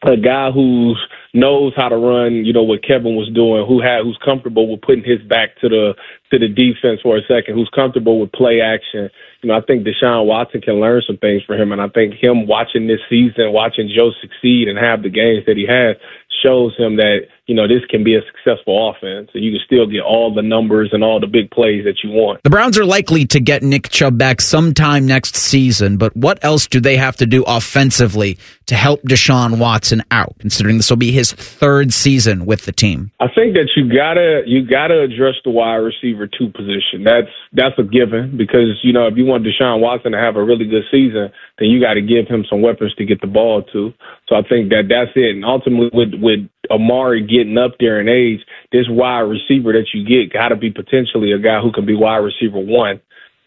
[0.02, 0.94] a guy who
[1.34, 4.82] knows how to run, you know, what Kevin was doing, who had who's comfortable with
[4.82, 5.94] putting his back to the
[6.30, 9.10] to the defense for a second, who's comfortable with play action.
[9.42, 12.14] You know, I think Deshaun Watson can learn some things from him and I think
[12.14, 15.96] him watching this season, watching Joe succeed and have the games that he has
[16.42, 19.86] shows him that you know this can be a successful offense, and you can still
[19.86, 22.42] get all the numbers and all the big plays that you want.
[22.42, 26.66] The Browns are likely to get Nick Chubb back sometime next season, but what else
[26.66, 30.36] do they have to do offensively to help Deshaun Watson out?
[30.38, 34.42] Considering this will be his third season with the team, I think that you gotta
[34.46, 37.04] you gotta address the wide receiver two position.
[37.04, 40.42] That's that's a given because you know if you want Deshaun Watson to have a
[40.42, 43.62] really good season, then you got to give him some weapons to get the ball
[43.72, 43.92] to.
[44.28, 45.36] So I think that that's it.
[45.36, 48.40] And ultimately, with with Amari getting up there in age,
[48.72, 51.94] this wide receiver that you get got to be potentially a guy who can be
[51.94, 53.00] wide receiver one.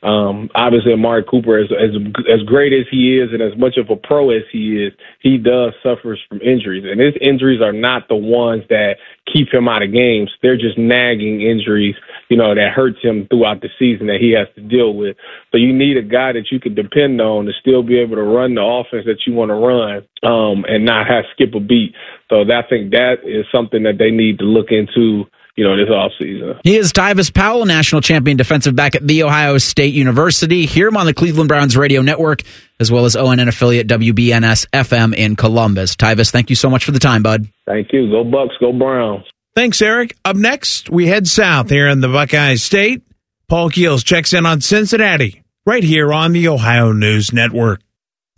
[0.03, 1.91] Um, obviously, Amari Cooper, as, as
[2.27, 5.37] as great as he is and as much of a pro as he is, he
[5.37, 8.95] does suffers from injuries, and his injuries are not the ones that
[9.31, 10.31] keep him out of games.
[10.41, 11.95] They're just nagging injuries,
[12.29, 15.17] you know, that hurts him throughout the season that he has to deal with.
[15.51, 18.23] So you need a guy that you can depend on to still be able to
[18.23, 21.93] run the offense that you want to run, um, and not have skip a beat.
[22.29, 25.89] So I think that is something that they need to look into you know, this
[25.89, 26.59] offseason.
[26.63, 30.65] He is Tyvis Powell, national champion defensive back at The Ohio State University.
[30.65, 32.41] Hear him on the Cleveland Browns radio network,
[32.79, 35.95] as well as ONN affiliate WBNS FM in Columbus.
[35.95, 37.47] Tyvis, thank you so much for the time, bud.
[37.65, 38.09] Thank you.
[38.09, 39.25] Go Bucks, go Browns.
[39.55, 40.15] Thanks, Eric.
[40.23, 43.03] Up next, we head south here in the Buckeye State.
[43.49, 47.81] Paul Keels checks in on Cincinnati, right here on the Ohio News Network.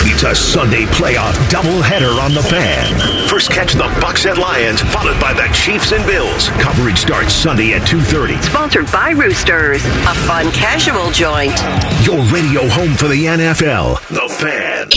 [0.06, 3.28] It's a Sunday playoff doubleheader on the fan.
[3.30, 6.50] First catch the Bucks and Lions, followed by the Chiefs and Bills.
[6.62, 8.44] Coverage starts Sunday at 2.30.
[8.44, 11.58] Sponsored by Roosters, a fun casual joint.
[12.06, 14.90] Your radio home for the NFL, The Fan.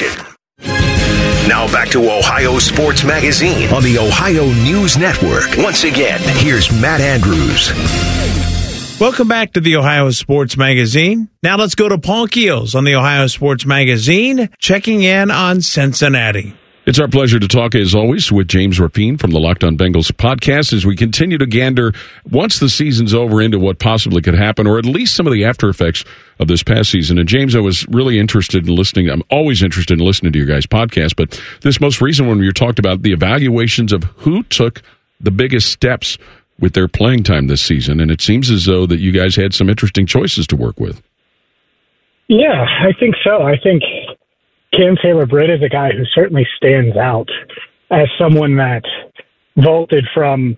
[1.48, 5.56] Now back to Ohio Sports Magazine on the Ohio News Network.
[5.56, 7.70] Once again, here's Matt Andrews.
[8.98, 11.28] Welcome back to the Ohio Sports Magazine.
[11.42, 16.54] Now let's go to Paul Keels on the Ohio Sports Magazine, checking in on Cincinnati.
[16.86, 20.10] It's our pleasure to talk, as always, with James Rapien from the Locked On Bengals
[20.12, 21.92] podcast as we continue to gander,
[22.30, 25.44] once the season's over, into what possibly could happen, or at least some of the
[25.44, 26.02] after effects
[26.38, 27.18] of this past season.
[27.18, 29.10] And James, I was really interested in listening.
[29.10, 32.50] I'm always interested in listening to your guys' podcast, but this most recent one, you
[32.50, 34.80] talked about the evaluations of who took
[35.20, 36.16] the biggest steps
[36.58, 39.54] with their playing time this season, and it seems as though that you guys had
[39.54, 41.02] some interesting choices to work with.
[42.28, 43.42] Yeah, I think so.
[43.42, 43.82] I think
[44.72, 47.28] Cam Taylor Britt is a guy who certainly stands out
[47.90, 48.82] as someone that
[49.56, 50.56] vaulted from,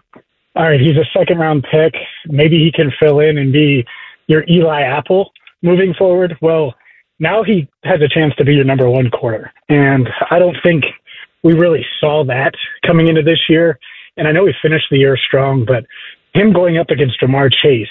[0.56, 1.94] all right, he's a second round pick.
[2.26, 3.84] Maybe he can fill in and be
[4.26, 5.30] your Eli Apple
[5.62, 6.36] moving forward.
[6.40, 6.74] Well,
[7.18, 9.52] now he has a chance to be your number one corner.
[9.68, 10.84] And I don't think
[11.42, 12.54] we really saw that
[12.86, 13.78] coming into this year.
[14.18, 15.86] And I know he finished the year strong, but
[16.34, 17.88] him going up against Ja'Marr Chase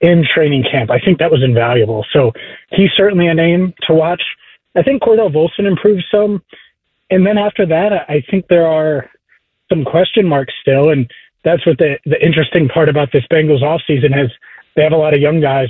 [0.00, 2.04] in training camp, I think that was invaluable.
[2.12, 2.32] So
[2.70, 4.22] he's certainly a name to watch.
[4.76, 6.42] I think Cordell Volson improved some.
[7.10, 9.10] And then after that, I think there are
[9.70, 10.90] some question marks still.
[10.90, 11.10] And
[11.44, 14.30] that's what the, the interesting part about this Bengals offseason is
[14.74, 15.68] they have a lot of young guys.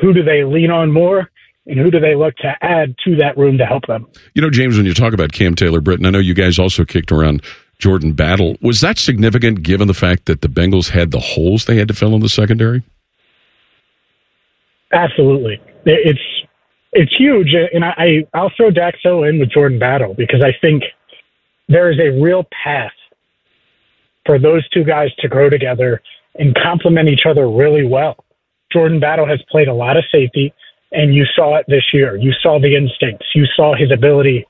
[0.00, 1.30] Who do they lean on more?
[1.66, 4.06] And who do they look to add to that room to help them?
[4.34, 6.84] You know, James, when you talk about Cam Taylor Britain, I know you guys also
[6.84, 7.42] kicked around
[7.78, 8.56] Jordan Battle.
[8.60, 11.94] Was that significant given the fact that the Bengals had the holes they had to
[11.94, 12.82] fill in the secondary?
[14.92, 15.60] Absolutely.
[15.84, 16.20] It's
[16.92, 17.54] it's huge.
[17.54, 20.84] And I, I'll throw Dax Hill in with Jordan Battle because I think
[21.68, 22.92] there is a real path
[24.24, 26.02] for those two guys to grow together
[26.34, 28.24] and complement each other really well.
[28.72, 30.52] Jordan Battle has played a lot of safety,
[30.92, 32.16] and you saw it this year.
[32.16, 33.26] You saw the instincts.
[33.34, 34.46] You saw his ability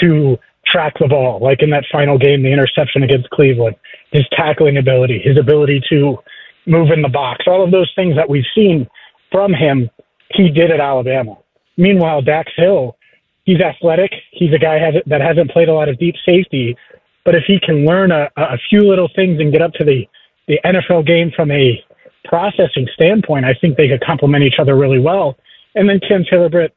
[0.00, 0.38] to
[0.72, 3.76] track the ball, like in that final game, the interception against Cleveland,
[4.10, 6.18] his tackling ability, his ability to
[6.66, 8.88] move in the box, all of those things that we've seen
[9.30, 9.90] from him,
[10.30, 11.36] he did at Alabama.
[11.76, 12.96] Meanwhile, Dax Hill,
[13.44, 14.12] he's athletic.
[14.30, 16.76] He's a guy that hasn't played a lot of deep safety,
[17.24, 20.06] but if he can learn a, a few little things and get up to the,
[20.48, 21.82] the NFL game from a
[22.24, 25.36] processing standpoint, I think they could complement each other really well.
[25.74, 26.74] And then Cam Taylor Britt,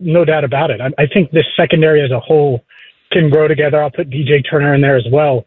[0.00, 0.80] no doubt about it.
[0.80, 2.64] I, I think this secondary as a whole
[3.12, 3.82] can grow together.
[3.82, 5.44] I'll put DJ Turner in there as well.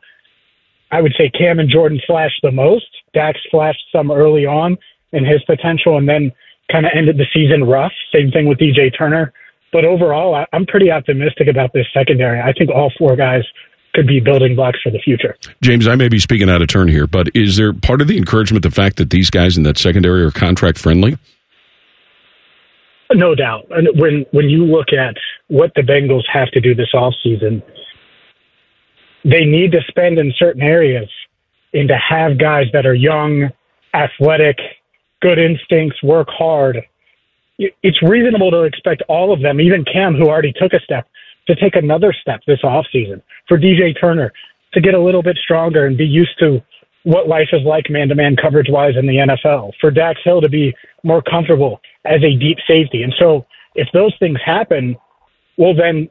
[0.92, 2.86] I would say Cam and Jordan flashed the most.
[3.14, 4.78] Dax flashed some early on
[5.12, 6.32] in his potential and then
[6.72, 7.92] kind of ended the season rough.
[8.14, 9.34] Same thing with DJ Turner.
[9.72, 12.40] But overall, I, I'm pretty optimistic about this secondary.
[12.40, 13.44] I think all four guys
[13.94, 15.38] could be building blocks for the future.
[15.62, 18.18] James, I may be speaking out of turn here, but is there part of the
[18.18, 21.18] encouragement the fact that these guys in that secondary are contract friendly?
[23.14, 23.68] No doubt.
[23.70, 25.16] And when when you look at
[25.48, 27.62] what the Bengals have to do this offseason,
[29.24, 31.10] they need to spend in certain areas
[31.74, 33.50] and to have guys that are young,
[33.94, 34.58] athletic,
[35.22, 36.82] good instincts, work hard.
[37.58, 41.08] It's reasonable to expect all of them, even Cam, who already took a step,
[41.48, 43.22] to take another step this offseason.
[43.48, 44.34] For DJ Turner
[44.74, 46.62] to get a little bit stronger and be used to
[47.04, 49.72] what life is like man to man coverage wise in the NFL.
[49.80, 53.04] For Dax Hill to be more comfortable as a deep safety.
[53.04, 54.96] And so if those things happen,
[55.58, 56.10] well, then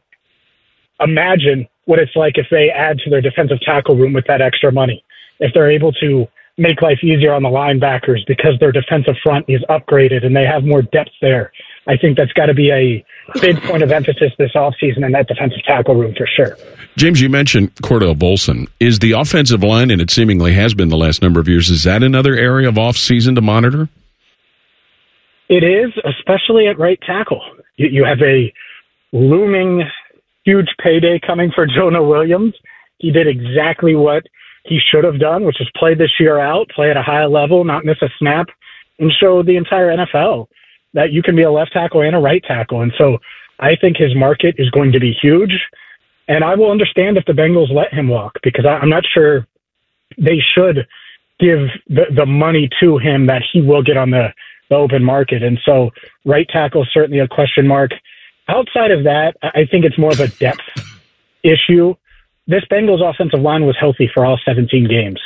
[1.00, 4.72] imagine what it's like if they add to their defensive tackle room with that extra
[4.72, 5.04] money.
[5.40, 6.26] If they're able to
[6.56, 10.64] make life easier on the linebackers because their defensive front is upgraded and they have
[10.64, 11.52] more depth there.
[11.86, 13.04] I think that's got to be a
[13.40, 16.56] big point of emphasis this offseason in that defensive tackle room for sure.
[16.96, 18.68] James, you mentioned Cordell Volson.
[18.78, 21.82] Is the offensive line, and it seemingly has been the last number of years, is
[21.82, 23.88] that another area of offseason to monitor?
[25.48, 27.42] It is, especially at right tackle.
[27.76, 28.52] You, you have a
[29.12, 29.84] looming
[30.44, 32.54] huge payday coming for Jonah Williams.
[32.98, 34.24] He did exactly what
[34.64, 37.64] he should have done, which is play this year out, play at a high level,
[37.64, 38.48] not miss a snap,
[38.98, 40.46] and show the entire NFL
[40.94, 42.82] that you can be a left tackle and a right tackle.
[42.82, 43.18] And so
[43.58, 45.60] I think his market is going to be huge.
[46.28, 49.46] And I will understand if the Bengals let him walk because I, am not sure
[50.16, 50.86] they should
[51.38, 54.32] give the, the money to him that he will get on the, the
[54.74, 55.42] open market.
[55.42, 55.90] And so
[56.24, 57.92] right tackle is certainly a question mark.
[58.48, 60.60] Outside of that, I think it's more of a depth
[61.42, 61.94] issue
[62.46, 65.20] this Bengals offensive line was healthy for all 17 games.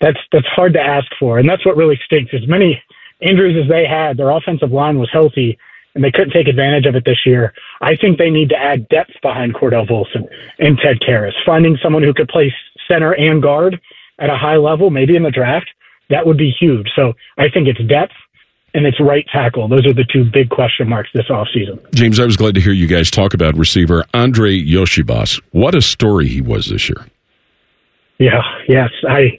[0.00, 2.32] That's that's hard to ask for, and that's what really stinks.
[2.34, 2.82] As many
[3.20, 5.56] injuries as they had, their offensive line was healthy,
[5.94, 7.54] and they couldn't take advantage of it this year.
[7.80, 10.26] I think they need to add depth behind Cordell Volson
[10.58, 11.32] and Ted Karras.
[11.46, 12.52] Finding someone who could play
[12.88, 13.80] center and guard
[14.18, 15.70] at a high level, maybe in the draft,
[16.10, 16.90] that would be huge.
[16.96, 18.12] So I think it's depth
[18.74, 19.68] and it's right tackle.
[19.68, 21.78] Those are the two big question marks this offseason.
[21.94, 25.40] James, I was glad to hear you guys talk about receiver Andrei Iosivas.
[25.52, 27.06] What a story he was this year.
[28.18, 28.90] Yeah, yes.
[29.08, 29.38] I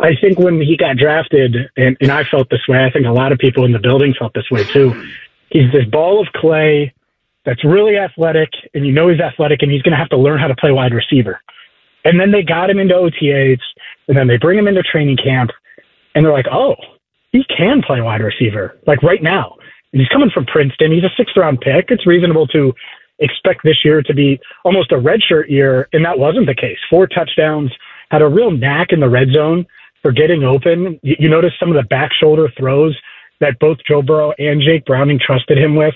[0.00, 3.12] I think when he got drafted, and, and I felt this way, I think a
[3.12, 5.08] lot of people in the building felt this way too.
[5.50, 6.92] He's this ball of clay
[7.44, 10.38] that's really athletic, and you know he's athletic, and he's going to have to learn
[10.38, 11.40] how to play wide receiver.
[12.04, 13.60] And then they got him into OTAs,
[14.08, 15.50] and then they bring him into training camp,
[16.14, 16.76] and they're like, oh,
[17.32, 19.56] he can play wide receiver, like right now.
[19.92, 20.92] And he's coming from Princeton.
[20.92, 21.86] He's a sixth round pick.
[21.90, 22.72] It's reasonable to
[23.18, 26.78] expect this year to be almost a redshirt year, and that wasn't the case.
[26.88, 27.70] Four touchdowns,
[28.10, 29.66] had a real knack in the red zone
[30.02, 30.98] for getting open.
[31.02, 32.96] You, you notice some of the back shoulder throws
[33.40, 35.94] that both Joe Burrow and Jake Browning trusted him with.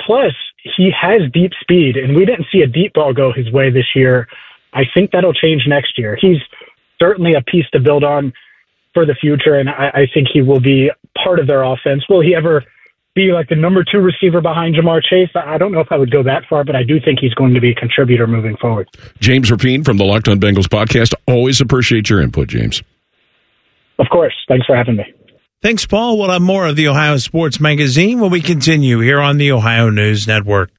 [0.00, 0.32] Plus,
[0.76, 3.94] he has deep speed, and we didn't see a deep ball go his way this
[3.94, 4.26] year.
[4.72, 6.16] I think that'll change next year.
[6.20, 6.38] He's
[7.00, 8.32] certainly a piece to build on
[8.94, 10.90] for the future, and I, I think he will be
[11.22, 12.04] part of their offense.
[12.08, 12.64] Will he ever
[13.14, 15.30] be like the number two receiver behind Ja'Marr Chase?
[15.34, 17.54] I don't know if I would go that far, but I do think he's going
[17.54, 18.88] to be a contributor moving forward.
[19.20, 21.14] James Rapien from the Locked On Bengals podcast.
[21.26, 22.82] Always appreciate your input, James.
[23.98, 24.34] Of course.
[24.48, 25.04] Thanks for having me.
[25.62, 26.18] Thanks, Paul.
[26.18, 29.90] We'll have more of the Ohio Sports Magazine when we continue here on the Ohio
[29.90, 30.70] News Network.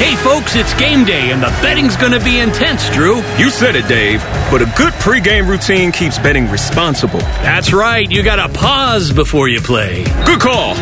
[0.00, 3.16] Hey, folks, it's game day, and the betting's going to be intense, Drew.
[3.36, 7.18] You said it, Dave, but a good pregame routine keeps betting responsible.
[7.44, 8.10] That's right.
[8.10, 10.04] You got to pause before you play.
[10.24, 10.74] Good call.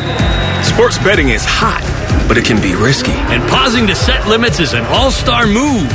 [0.63, 1.83] Sports betting is hot,
[2.29, 3.11] but it can be risky.
[3.11, 5.91] And pausing to set limits is an all star move.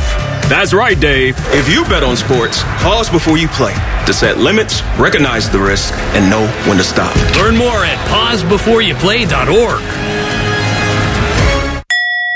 [0.52, 1.38] That's right, Dave.
[1.54, 3.74] If you bet on sports, pause before you play
[4.06, 7.16] to set limits, recognize the risk, and know when to stop.
[7.38, 10.13] Learn more at pausebeforeyouplay.org.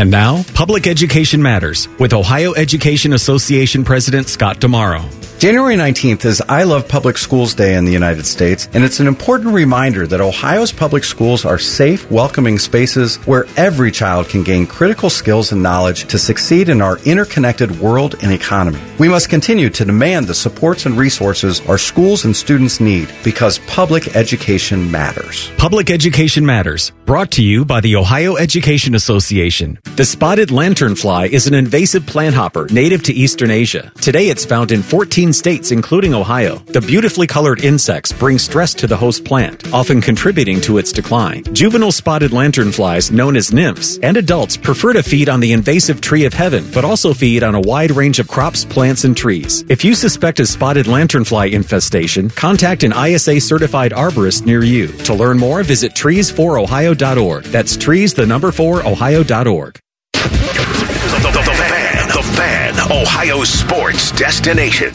[0.00, 5.29] And now, Public Education Matters with Ohio Education Association President Scott DiMauro.
[5.40, 9.06] January 19th is I Love Public Schools Day in the United States, and it's an
[9.06, 14.66] important reminder that Ohio's public schools are safe, welcoming spaces where every child can gain
[14.66, 18.82] critical skills and knowledge to succeed in our interconnected world and economy.
[18.98, 23.60] We must continue to demand the supports and resources our schools and students need because
[23.60, 25.50] public education matters.
[25.56, 29.78] Public Education Matters, brought to you by the Ohio Education Association.
[29.96, 33.90] The spotted lanternfly is an invasive plant hopper native to Eastern Asia.
[34.02, 36.56] Today it's found in 14 states, including Ohio.
[36.66, 41.44] The beautifully colored insects bring stress to the host plant, often contributing to its decline.
[41.52, 46.24] Juvenile spotted lanternflies, known as nymphs, and adults prefer to feed on the invasive tree
[46.24, 49.64] of heaven, but also feed on a wide range of crops, plants, and trees.
[49.68, 54.88] If you suspect a spotted lanternfly infestation, contact an ISA certified arborist near you.
[55.04, 57.44] To learn more, visit trees4ohio.org.
[57.44, 59.80] That's trees, the number 4, ohio.org.
[60.12, 64.94] The fan, the fan, Ohio sports destination.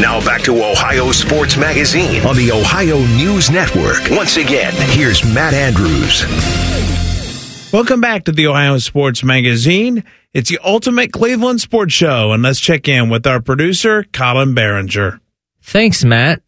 [0.00, 3.98] Now back to Ohio Sports Magazine on the Ohio News Network.
[4.10, 6.24] Once again, here's Matt Andrews.
[7.70, 10.02] Welcome back to the Ohio Sports Magazine.
[10.32, 15.20] It's the ultimate Cleveland sports show, and let's check in with our producer, Colin Behringer.
[15.60, 16.40] Thanks, Matt.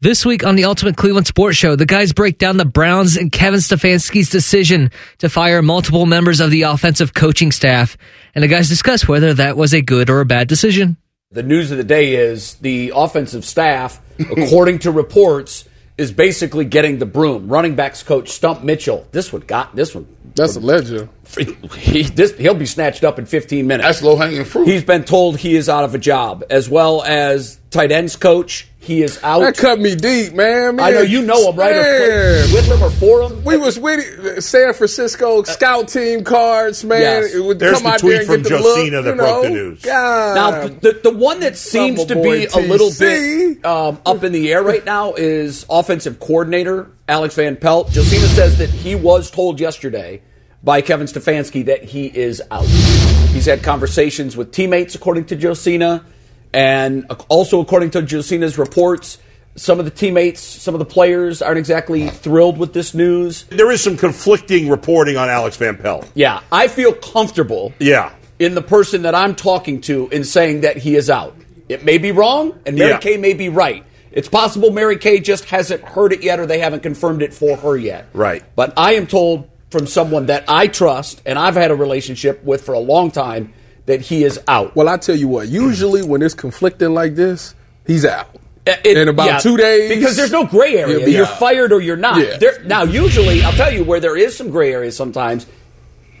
[0.00, 3.30] This week on the Ultimate Cleveland Sports Show, the guys break down the Browns and
[3.32, 7.98] Kevin Stefanski's decision to fire multiple members of the offensive coaching staff,
[8.36, 10.96] and the guys discuss whether that was a good or a bad decision.
[11.32, 15.64] The news of the day is the offensive staff, according to reports,
[15.96, 17.46] is basically getting the broom.
[17.46, 19.06] Running backs coach Stump Mitchell.
[19.12, 20.08] This one got this one.
[20.34, 21.08] That's a legend.
[21.76, 23.86] He, this, he'll be snatched up in 15 minutes.
[23.86, 24.66] That's low hanging fruit.
[24.66, 28.68] He's been told he is out of a job, as well as tight ends coach.
[28.82, 29.40] He is out.
[29.40, 30.76] That cut me deep, man.
[30.76, 30.80] man.
[30.80, 31.76] I know you know him, right?
[31.76, 32.52] Or Man.
[32.54, 33.44] with him or for him?
[33.44, 37.00] We was with San Francisco scout team cards, man.
[37.02, 37.34] Yes.
[37.34, 39.10] It would There's come the out tweet there and from get the Josina look, that
[39.10, 39.54] you broke the know?
[39.54, 39.82] news.
[39.82, 40.34] God.
[40.34, 44.32] Now, the, the one that seems to be boy a little bit um, up in
[44.32, 47.90] the air right now is offensive coordinator Alex Van Pelt.
[47.90, 50.22] Josina says that he was told yesterday
[50.62, 52.64] by Kevin Stefanski that he is out.
[52.64, 56.04] He's had conversations with teammates, according to Josina,
[56.52, 59.18] and also according to Josina's reports.
[59.56, 63.44] Some of the teammates, some of the players aren't exactly thrilled with this news.
[63.50, 66.10] There is some conflicting reporting on Alex Van Pelt.
[66.14, 68.10] Yeah, I feel comfortable Yeah.
[68.38, 71.36] in the person that I'm talking to in saying that he is out.
[71.68, 72.98] It may be wrong, and Mary Yeah.
[72.98, 73.84] Kay may be right.
[74.12, 77.56] It's possible Mary Kay just hasn't heard it yet, or they haven't confirmed it for
[77.56, 78.06] her yet.
[78.12, 78.42] Right.
[78.56, 82.62] But I am told from someone that I trust and I've had a relationship with
[82.62, 83.52] for a long time
[83.90, 84.74] that he is out.
[84.76, 85.48] Well, I tell you what.
[85.48, 87.54] Usually, when it's conflicting like this,
[87.86, 88.28] he's out.
[88.66, 91.00] Uh, it- in about yeah, two days, because there's no gray area.
[91.00, 91.38] he'll You're out.
[91.38, 92.18] fired or you're not.
[92.18, 92.36] Yeah.
[92.38, 95.46] There, now, usually, I'll tell you where there is some gray area sometimes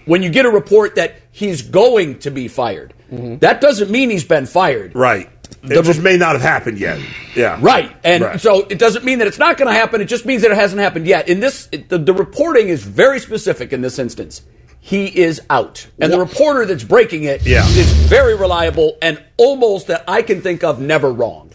[0.06, 3.36] when you get a report that he's going to be fired, mm-hmm.
[3.38, 4.94] that doesn't mean he's been fired.
[4.94, 5.28] Right.
[5.62, 6.98] It just may not have happened yet.
[7.36, 7.58] Yeah.
[7.60, 7.94] Right.
[8.02, 8.40] And Right.
[8.40, 10.00] so it doesn't mean that it's not going to happen.
[10.00, 11.28] It just means that it hasn't happened yet.
[11.28, 14.42] In this, it- the, the reporting is very specific in this instance.
[14.80, 15.86] He is out.
[16.00, 17.64] And the reporter that's breaking it is Yeah.
[18.08, 21.50] very reliable and almost that I can think of never wrong.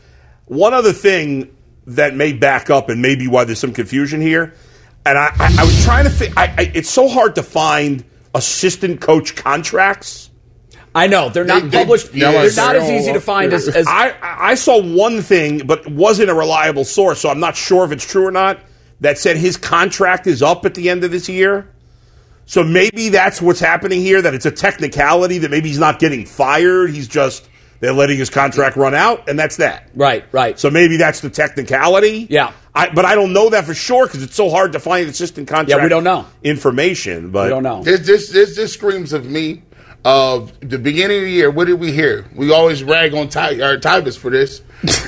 [0.46, 1.50] One other thing
[1.88, 4.54] that may back up and maybe why there's some confusion here,
[5.06, 6.10] and I, I, I was trying to.
[6.12, 8.04] Fi- I, I, it's so hard to find
[8.34, 10.30] assistant coach contracts.
[10.94, 12.12] I know they're not published.
[12.14, 15.80] they're not as easy to find as, as I, I I saw one thing, but
[15.88, 18.60] it wasn't a reliable source, so I'm not sure if it's true or not.
[19.02, 21.70] That said his contract is up at the end of this year.
[22.46, 24.22] So maybe that's what's happening here.
[24.22, 25.40] That it's a technicality.
[25.40, 26.92] That maybe he's not getting fired.
[26.92, 29.90] He's just they're letting his contract run out, and that's that.
[29.96, 30.58] Right, right.
[30.60, 32.28] So maybe that's the technicality.
[32.30, 32.54] Yeah.
[32.74, 35.48] I, but I don't know that for sure because it's so hard to find assistant
[35.48, 35.70] contract.
[35.70, 36.26] Yeah, we don't know.
[36.44, 37.32] information.
[37.32, 37.84] But We don't know.
[37.84, 39.64] This, this, this, this screams of me
[40.04, 41.50] of the beginning of the year.
[41.50, 42.26] What did we hear?
[42.36, 44.62] We always rag on Ty, or Tybus for this,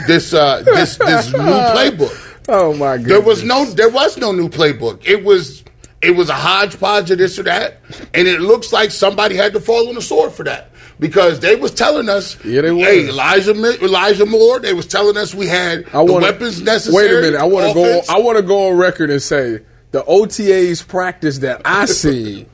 [0.08, 2.24] this, uh, this, this new playbook.
[2.50, 3.06] Oh my god!
[3.06, 5.06] There was no, there was no new playbook.
[5.06, 5.64] It was,
[6.08, 7.78] it was a hodgepodge of this or that,
[8.14, 11.56] and it looks like somebody had to fall on the sword for that because they
[11.56, 12.80] was telling us, Yeah, they were.
[12.80, 13.52] hey, Elijah,
[13.84, 14.60] Elijah Moore.
[14.60, 17.08] They was telling us we had I the wanna, weapons necessary.
[17.08, 17.40] Wait a minute.
[17.40, 18.02] I want to go.
[18.10, 19.60] I want to go on record and say
[19.92, 22.48] the OTAs practice that I see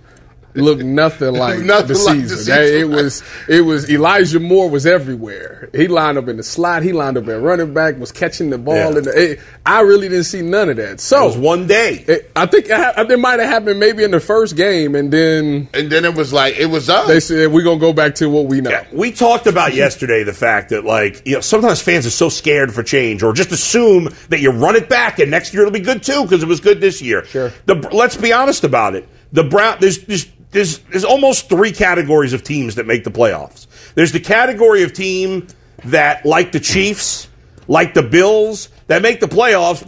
[0.61, 2.53] looked nothing like Nothing the like the season.
[2.55, 3.23] That- it was.
[3.47, 5.69] It was Elijah Moore was everywhere.
[5.73, 6.83] He lined up in the slot.
[6.83, 7.97] He lined up at running back.
[7.99, 8.75] Was catching the ball.
[8.75, 9.01] Yeah.
[9.15, 10.99] It- I really didn't see none of that.
[10.99, 12.03] So It was one day.
[12.07, 15.69] it- I think it, it might have happened maybe in the first game, and then
[15.73, 17.07] and then it was like it was up.
[17.07, 18.83] they said we're gonna go back to what we know.
[18.91, 22.73] We talked about yesterday the fact that, like, you know, sometimes fans are so scared
[22.73, 25.79] for change, or just assume that you run it back and next year it'll be
[25.79, 27.25] good too because it was good this year.
[27.25, 27.51] Sure.
[27.65, 29.07] The, let's be honest about it.
[29.31, 33.67] The Brown there's, there's there's there's almost three categories of teams that make the playoffs.
[33.95, 35.47] There's the category of team
[35.85, 37.27] that, like the Chiefs,
[37.67, 39.81] like the Bills, that make the playoffs,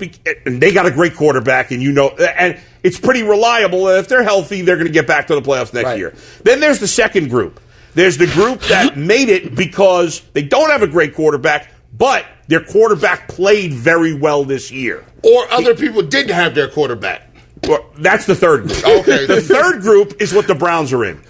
[0.46, 3.88] and they got a great quarterback, and you know, and it's pretty reliable.
[3.88, 5.98] If they're healthy, they're going to get back to the playoffs next Right.
[5.98, 6.14] year.
[6.44, 7.60] Then there's the second group.
[7.94, 12.64] There's the group that made it because they don't have a great quarterback, but their
[12.64, 15.04] quarterback played very well this year.
[15.24, 17.25] or other people didn't have their quarterback.
[17.68, 18.78] Well, That's the third group.
[18.86, 19.26] Okay.
[19.26, 21.22] The third group is what the Browns are in.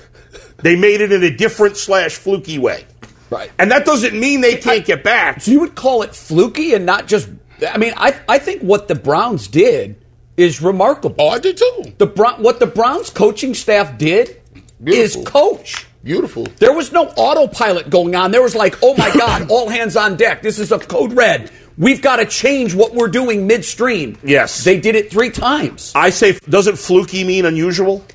[0.57, 2.85] They made it in a different slash fluky way.
[3.29, 3.51] Right.
[3.59, 5.41] And that doesn't mean they can't get back.
[5.41, 7.29] So you would call it fluky and not just.
[7.67, 9.95] I mean, I I think what the Browns did
[10.37, 11.15] is remarkable.
[11.19, 11.93] Oh, I did too.
[11.97, 14.41] The Brown, what the Browns coaching staff did
[14.83, 15.21] Beautiful.
[15.21, 15.87] is coach.
[16.03, 16.43] Beautiful.
[16.59, 18.29] There was no autopilot going on.
[18.31, 20.41] There was like, oh my God, all hands on deck.
[20.43, 21.49] This is a code red.
[21.77, 24.17] We've got to change what we're doing midstream.
[24.23, 24.63] Yes.
[24.63, 25.91] They did it three times.
[25.95, 28.05] I say, doesn't fluky mean unusual?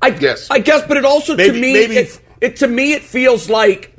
[0.00, 0.48] I guess.
[0.50, 3.50] I guess, but it also Maybe- to me maybe- it, it to me it feels
[3.50, 3.94] like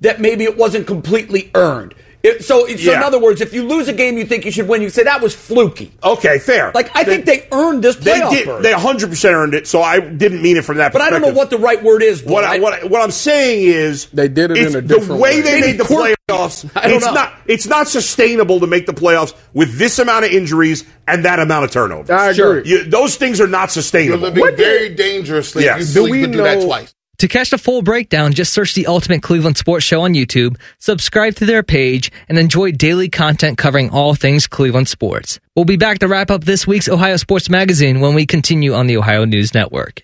[0.00, 1.94] that maybe it wasn't completely earned.
[2.22, 4.68] It, so, so in other words, if you lose a game you think you should
[4.68, 5.90] win, you say that was fluky.
[6.04, 6.70] Okay, fair.
[6.74, 8.44] Like I think they earned this They did.
[8.44, 8.62] berth.
[8.62, 9.66] They 100 percent earned it.
[9.66, 10.92] So I didn't mean it from that.
[10.92, 12.22] but I don't know what the right word is.
[12.22, 15.12] What, I, what, I- what I'm saying is They did it in a the different
[15.22, 15.40] way way.
[15.40, 16.14] they Maybe made the quirky.
[16.30, 16.70] Playoffs.
[16.90, 17.12] It's know.
[17.12, 21.38] not it's not sustainable to make the playoffs with this amount of injuries and that
[21.40, 22.10] amount of turnovers.
[22.10, 22.58] I Sure.
[22.58, 22.70] agree.
[22.70, 24.22] You, those things are not You're sustainable.
[24.22, 25.88] living What did- very dangerously Yes.
[25.88, 26.94] if Do we sleep and do that know- twice.
[27.18, 31.34] To catch the full breakdown, just search the Ultimate Cleveland Sports Show on YouTube, subscribe
[31.36, 35.38] to their page, and enjoy daily content covering all things Cleveland sports.
[35.54, 38.86] We'll be back to wrap up this week's Ohio Sports Magazine when we continue on
[38.86, 40.00] the Ohio News Network.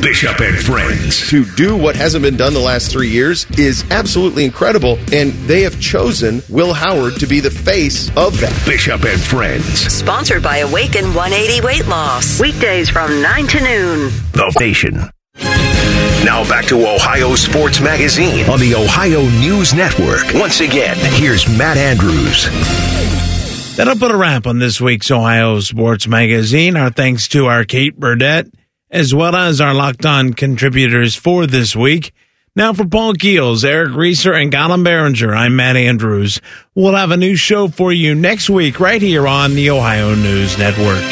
[0.00, 1.28] Bishop and Friends.
[1.30, 4.98] to do what hasn't been done the last three years is absolutely incredible.
[5.12, 8.52] And they have chosen Will Howard to be the face of that.
[8.64, 9.92] Bishop and Friends.
[9.92, 12.40] Sponsored by Awaken 180 Weight Loss.
[12.40, 14.10] Weekdays from 9 to noon.
[14.32, 15.10] The Nation.
[16.24, 20.24] Now back to Ohio Sports Magazine on the Ohio News Network.
[20.34, 22.46] Once again, here's Matt Andrews.
[23.76, 26.76] That'll put a wrap on this week's Ohio Sports Magazine.
[26.76, 28.48] Our thanks to our Kate Burdett,
[28.90, 32.12] as well as our locked on contributors for this week.
[32.56, 36.40] Now for Paul Keels, Eric Reeser, and Colin Behringer, I'm Matt Andrews.
[36.74, 40.58] We'll have a new show for you next week right here on the Ohio News
[40.58, 41.04] Network.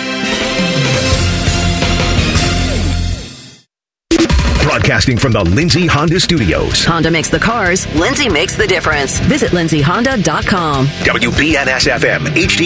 [4.63, 6.85] Broadcasting from the Lindsay Honda Studios.
[6.85, 9.21] Honda makes the cars, Lindsay makes the difference.
[9.21, 10.87] Visit lindsayhonda.com.
[10.87, 12.47] WBNS FM, HD.